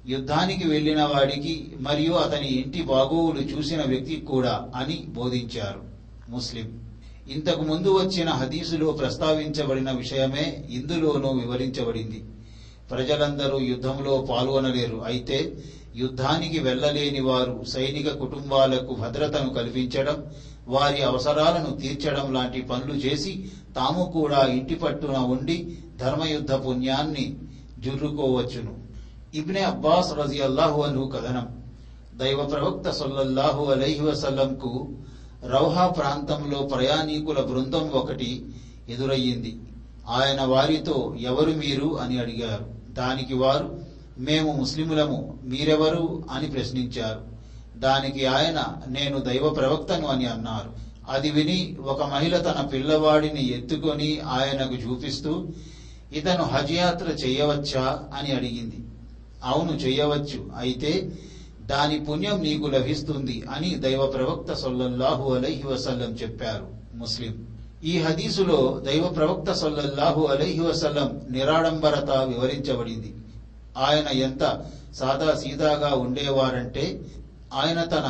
యుద్ధానికి 0.07 0.69
వెళ్ళిన 0.69 1.03
వాడికి 1.03 1.77
మరియు 1.81 2.13
అతని 2.13 2.49
ఇంటి 2.49 2.83
బాగోవులు 2.83 3.41
చూసిన 3.41 3.83
వ్యక్తికి 3.83 4.27
కూడా 4.27 4.69
అని 4.77 5.05
బోధించారు. 5.09 5.81
ముస్లిం. 6.29 6.81
ఇంతకు 7.31 7.63
ముందు 7.63 7.89
వచ్చిన 7.89 8.29
హదీసులో 8.29 8.93
ప్రస్తావించబడిన 8.93 9.91
విషయమే 9.91 10.67
ఇందులోనూ 10.71 11.29
వివరించబడింది. 11.29 12.25
ప్రజలందరూ 12.91 13.59
యుద్ధంలో 13.59 14.27
పాల్గొనలేరు. 14.31 15.03
అయితే 15.07 15.53
యుద్ధానికి 15.97 16.59
వెళ్ళలేని 16.59 17.21
వారు 17.21 17.65
సైనిక 17.69 18.15
కుటుంబాలకు 18.15 18.95
భద్రతను 18.95 19.49
కల్పించడం 19.49 20.25
వారి 20.69 21.03
అవసరాలను 21.03 21.77
తీర్చడం 21.77 22.33
లాంటి 22.33 22.63
పనులు 22.63 22.95
చేసి 22.95 23.53
తాము 23.77 24.05
కూడా 24.05 24.47
ఇంటి 24.47 24.75
పట్టున 24.75 25.17
ఉండి 25.17 25.79
ధర్మయుద్ధ 25.97 26.53
పుణ్యాన్ని 26.53 27.39
జుర్రుకోవచ్చును. 27.79 28.83
ఇబ్నే 29.35 29.61
అబ్బాస్ 29.61 30.15
రజియల్లాహు 30.15 30.83
అను 30.83 31.07
కథనం. 31.07 31.63
దైవ 32.17 32.45
ప్రవక్త 32.45 32.91
సొల్లహు 32.91 33.65
అలైహి 33.65 34.01
వసల్లంకు 34.01 34.89
రౌహా 35.45 35.89
ప్రాంతంలో 35.89 36.59
ప్రయాణీకుల 36.59 37.41
బృందం 37.41 37.91
ఒకటి 37.91 38.47
ఎదురయ్యింది. 38.89 39.61
ఆయన 40.09 40.43
వారితో 40.43 41.17
ఎవరు 41.21 41.51
మీరు? 41.51 42.01
అని 42.01 42.19
అడిగారు. 42.19 42.67
దానికి 42.93 43.35
వారు 43.35 43.81
మేము 44.19 44.53
ముస్లిములము 44.53 45.39
మీరెవరు? 45.45 46.25
అని 46.31 46.47
ప్రశ్నించారు. 46.47 47.32
దానికి 47.83 48.27
ఆయన 48.27 48.77
నేను 48.89 49.19
దైవ 49.19 49.49
ప్రవక్తను 49.49 50.07
అని 50.07 50.27
అన్నారు. 50.27 50.71
అది 51.11 51.31
విని 51.31 51.77
ఒక 51.85 52.03
మహిళ 52.03 52.39
తన 52.39 52.61
పిల్లవాడిని 52.73 53.53
ఎత్తుకొని 53.53 54.21
ఆయనకు 54.21 54.75
చూపిస్తూ 54.75 55.49
ఇతను 56.13 56.45
హజ్ 56.45 56.73
యాత్ర 56.73 57.09
చేయవచ్చా? 57.09 58.09
అని 58.15 58.33
అడిగింది. 58.33 58.77
అవును 59.45 59.73
చేయవచ్చు. 59.73 60.51
అయితే 60.59 61.13
దాని 61.67 62.01
పుణ్యం 62.01 62.43
నీకు 62.43 62.67
లభిస్తుంది 62.67 63.45
అని 63.51 63.75
దైవ 63.75 64.07
ప్రవక్త 64.07 64.53
సొల్లహు 64.53 65.35
అలైహి 65.35 65.67
వసల్లం 65.67 66.13
చెప్పారు. 66.13 66.69
ముస్లిం. 66.95 67.47
ఈ 67.85 67.99
హదీసులో 67.99 68.83
దైవ 68.87 69.09
ప్రవక్త 69.09 69.53
సొల్లహు 69.53 70.27
అలైహి 70.27 70.61
వసల్లం 70.61 71.21
నిరాడంబరత 71.31 72.11
వివరించబడింది. 72.11 73.15
ఆయన 73.79 74.19
ఎంత 74.19 74.65
సాదా 74.95 75.35
సీదాగా 75.35 75.95
ఉండేవారంటే 75.95 77.01
ఆయన 77.53 77.83
తన 77.83 78.09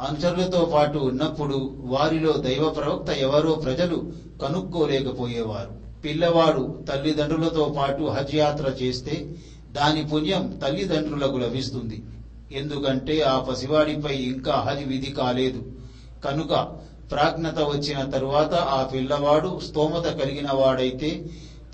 అనుచరులతో 0.00 0.70
పాటు 0.74 0.98
ఉన్నప్పుడు 0.98 1.76
వారిలో 1.80 2.32
దైవ 2.36 2.68
ప్రవక్త 2.68 3.10
ఎవరో 3.10 3.54
ప్రజలు 3.54 4.12
కనుక్కోలేకపోయేవారు. 4.42 5.72
పిల్లవాడు 6.04 6.84
తల్లిదండ్రులతో 6.88 7.74
పాటు 7.78 8.02
హజ్ 8.02 8.34
యాత్ర 8.34 8.66
చేస్తే 8.82 9.16
దాని 9.72 10.02
పుణ్యం 10.06 10.60
తల్లిదండ్రులకు 10.62 11.36
లభిస్తుంది. 11.36 12.02
ఎందుకంటే 12.52 13.22
ఆ 13.22 13.38
పసివాడిపై 13.38 14.16
ఇంకా 14.16 14.54
హజ్ 14.68 14.84
విధి 14.84 15.10
కాలేదు. 15.10 15.62
కనుక 16.24 16.52
ప్రాజ్ఞత 17.10 17.58
వచ్చిన 17.58 18.02
తరువాత 18.04 18.54
ఆ 18.54 18.82
పిల్లవాడు 18.82 19.60
స్తోమత 19.66 20.06
కలిగిన 20.06 20.50
వాడైతే 20.50 21.10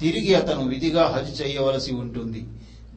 తిరిగి 0.00 0.34
అతను 0.34 0.66
విధిగా 0.66 1.04
హజ్ 1.06 1.42
చేయవలసి 1.42 1.92
ఉంటుంది. 1.92 2.44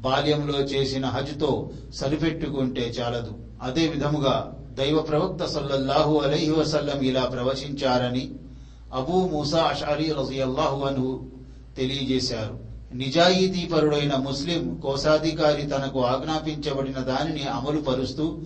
బాల్యంలో 0.01 0.59
చేసిన 0.59 1.05
హజ్తో 1.05 1.69
సరిపెట్టుకుంటే 1.93 2.81
చాలదు. 2.81 3.33
అదే 3.61 3.87
విధముగా 3.87 4.53
దైవ 4.73 4.99
ప్రవక్త 4.99 5.45
సల్లల్లాహు 5.45 6.17
అలైహి 6.19 6.51
వసల్లం 6.51 7.01
ఇలా 7.01 7.25
ప్రవచించారని 7.25 8.31
అబూ 8.93 9.27
మూసా 9.27 9.61
అషారీ 9.63 10.13
రజియల్లాహు 10.19 10.85
అను 10.85 11.31
తెలియజేశారు. 11.77 12.59
నిజాయితీపరుడైన 12.95 14.15
ముస్లిం 14.15 14.75
కోశాధికారి 14.83 15.61
తనకు 15.61 16.05
ఆజ్ఞాపించబడిన 16.05 16.99
దానిని 16.99 17.43
అమలు 17.43 17.81
పరుస్తూ 17.81 18.37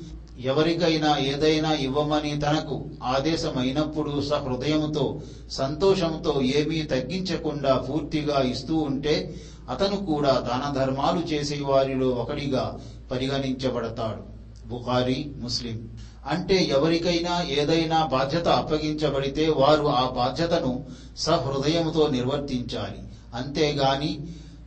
ఎవరికైనా 0.44 1.18
ఏదైనా 1.18 1.74
ఇవ్వమని 1.74 2.40
తనకు 2.40 2.86
ఆదేశమైనప్పుడు 3.04 4.22
సహృదయంతో 4.22 5.22
సంతోషంతో 5.52 6.42
ఏమీ 6.42 6.82
తగ్గించకుండా 6.82 7.76
పూర్తిగా 7.76 8.42
ఇస్తూ 8.42 8.78
ఉంటే 8.78 9.42
అతను 9.70 10.06
కూడా 10.06 10.30
దాన 10.30 10.80
ధర్మాలు 10.80 11.34
చేసే 11.34 11.60
వారిలో 11.64 12.08
ఒకడిగా 12.08 12.80
పరిగణించబడతాడు. 13.12 14.24
బుఖారి 14.68 15.32
ముస్లిం. 15.38 15.90
అంటే 16.28 16.64
ఎవరికైనా 16.64 17.44
ఏదైనా 17.50 18.06
బాధ్యత 18.06 18.48
అప్పగించబడితే 18.48 19.50
వారు 19.50 19.86
ఆ 19.86 20.10
బాధ్యతను 20.10 20.86
సహృదయంతో 21.18 22.08
నిర్వర్తించాలి. 22.08 23.04
అంతేగాని 23.36 24.20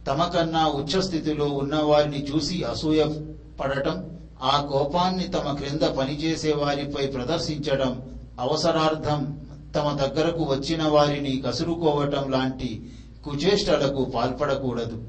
తమకన్నా 0.07 0.67
ఉచ్చస్థితిలో 0.69 1.45
ఉన్న 1.45 1.83
వారిని 1.83 2.25
చూసి 2.25 2.63
అసూయ 2.63 3.05
పడటం 3.61 4.13
ఆ 4.42 4.68
కోపాన్ని 4.73 5.25
తమ 5.25 5.57
క్రింద 5.61 5.83
పనిచేసే 5.83 6.53
వారిపై 6.53 7.07
ప్రదర్శించడం 7.07 8.03
అవసరార్థం. 8.40 9.40
తమ 9.77 9.97
దగ్గరకు 9.97 10.42
వచ్చిన 10.44 10.83
వారిని 10.83 11.42
కసురుకోవటం 11.47 12.31
లాంటి 12.31 12.92
కుచేష్టలకు 13.25 14.05
పాల్పడకూడదు. 14.05 15.03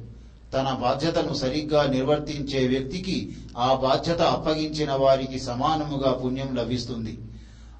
తన 0.53 0.77
బాధ్యతను 0.81 1.33
సరిగ్గా 1.33 1.85
నిర్వర్తించే 1.85 2.67
వ్యక్తికి 2.67 3.35
ఆ 3.57 3.73
బాధ్యత 3.73 4.21
అప్పగించిన 4.21 4.91
వారికి 4.91 5.39
సమానముగా 5.39 6.11
పుణ్యం 6.11 6.55
లభిస్తుంది. 6.55 7.19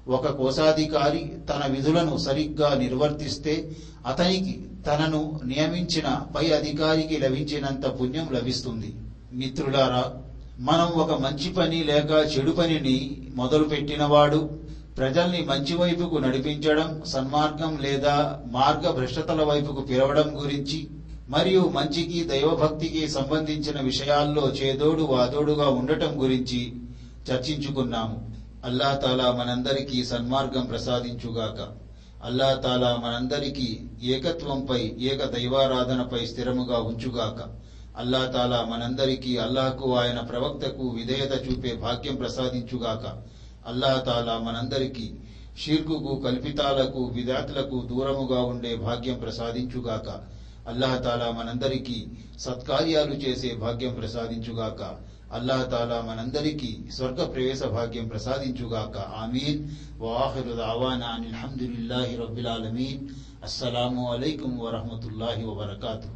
ఒక 0.08 0.28
కోశాధికారి 0.28 1.32
తన 1.48 1.72
విధులను 1.72 2.16
సరిగ్గా 2.16 2.74
నిర్వర్తిస్తే 2.74 3.76
అతనికి 4.06 4.66
తనను 4.86 5.40
నియమించిన 5.44 6.22
పై 6.36 6.50
అధికారికి 6.50 7.16
లభించినంత 7.18 8.00
పుణ్యం 8.00 8.28
లభిస్తుంది. 8.32 8.94
మిత్రులారా 9.32 10.12
మనం 10.58 10.86
ఒక 10.86 11.20
మంచి 11.20 11.52
పని 11.52 11.84
లేక 11.84 12.10
చెడు 12.10 12.50
పనిని 12.50 13.26
మొదలు 13.34 13.64
పెట్టినవాడు 13.64 14.58
ప్రజల్ని 14.96 15.44
మంచి 15.44 15.76
వైపుకు 15.76 16.16
నడిపించడం 16.16 17.02
సన్మార్గం 17.06 17.78
లేదా 17.80 18.42
మార్గ 18.46 18.90
భ్రష్టతల 18.90 19.42
వైపుకు 19.44 19.80
పిలవడం 19.80 20.42
గురించి 20.42 20.88
మరియు 21.28 21.70
మంచికి 21.74 22.24
దైవభక్తికి 22.24 23.08
సంబంధించిన 23.08 23.80
విషయాల్లో 23.80 24.48
చేదోడు 24.48 25.02
వాదోడుగా 25.02 25.68
ఉండటం 25.68 26.22
గురించి 26.22 26.72
చర్చించుకున్నాము. 27.30 28.36
అల్లా 28.64 28.94
తాలా 28.94 29.32
మనందరికీ 29.32 30.04
సన్మార్గం 30.04 30.66
ప్రసాదించుగాక. 30.66 31.68
అల్లా 32.24 32.54
తాలా 32.54 33.00
మనందరికీ 33.04 33.80
ఏకత్వంపై 34.02 34.92
ఏక 35.00 35.24
దైవారాధనపై 35.24 36.26
స్థిరముగా 36.26 36.78
ఉంచుగాక. 36.78 37.66
అల్లా 37.96 38.26
తాలా 38.26 38.64
మనందరికీ 38.64 39.36
అల్లాహకు 39.36 39.96
ఆయన 39.96 40.20
ప్రవక్తకు 40.20 40.88
విధేయత 40.88 41.48
చూపే 41.48 41.74
భాగ్యం 41.74 42.16
ప్రసాదించుగాక. 42.16 43.22
అల్లా 43.66 43.98
తాలా 44.06 44.38
మనందరికీ 44.38 45.14
షీర్కుకు 45.58 46.22
కల్పితాలకు 46.24 47.04
విధాతులకు 47.04 47.86
దూరముగా 47.90 48.40
ఉండే 48.40 48.76
భాగ్యం 48.76 49.18
ప్రసాదించుగాక. 49.18 50.08
అల్లాహ్ 50.68 51.04
తాలా 51.04 51.30
మనందరికీ 51.30 52.06
సత్కార్యాలు 52.38 53.14
చేసే 53.14 53.54
భాగ్యం 53.54 53.94
ప్రసాదించుగాక. 53.94 54.96
అల్లాహ్ 55.32 55.70
తాలా 55.70 56.04
మనందరికీ 56.08 56.78
స్వర్గ 56.92 57.24
ప్రవేశ 57.24 57.62
భాగ్యం 57.62 58.08
ప్రసాదించుగాక. 58.08 58.98
ఆమీన్. 58.98 59.68
వాహిరు 59.98 60.52
దావానా 60.52 61.06
అనిల్ 61.06 61.34
హమ్దులిల్లాహి 61.34 62.16
రబ్బిల్ 62.16 62.46
ఆలమీన్. 62.46 63.08
అస్సలాము 63.42 64.12
అలైకుం 64.12 64.58
వరహమతుల్లాహి 64.58 65.44
వబర్కాతుహు 65.44 66.15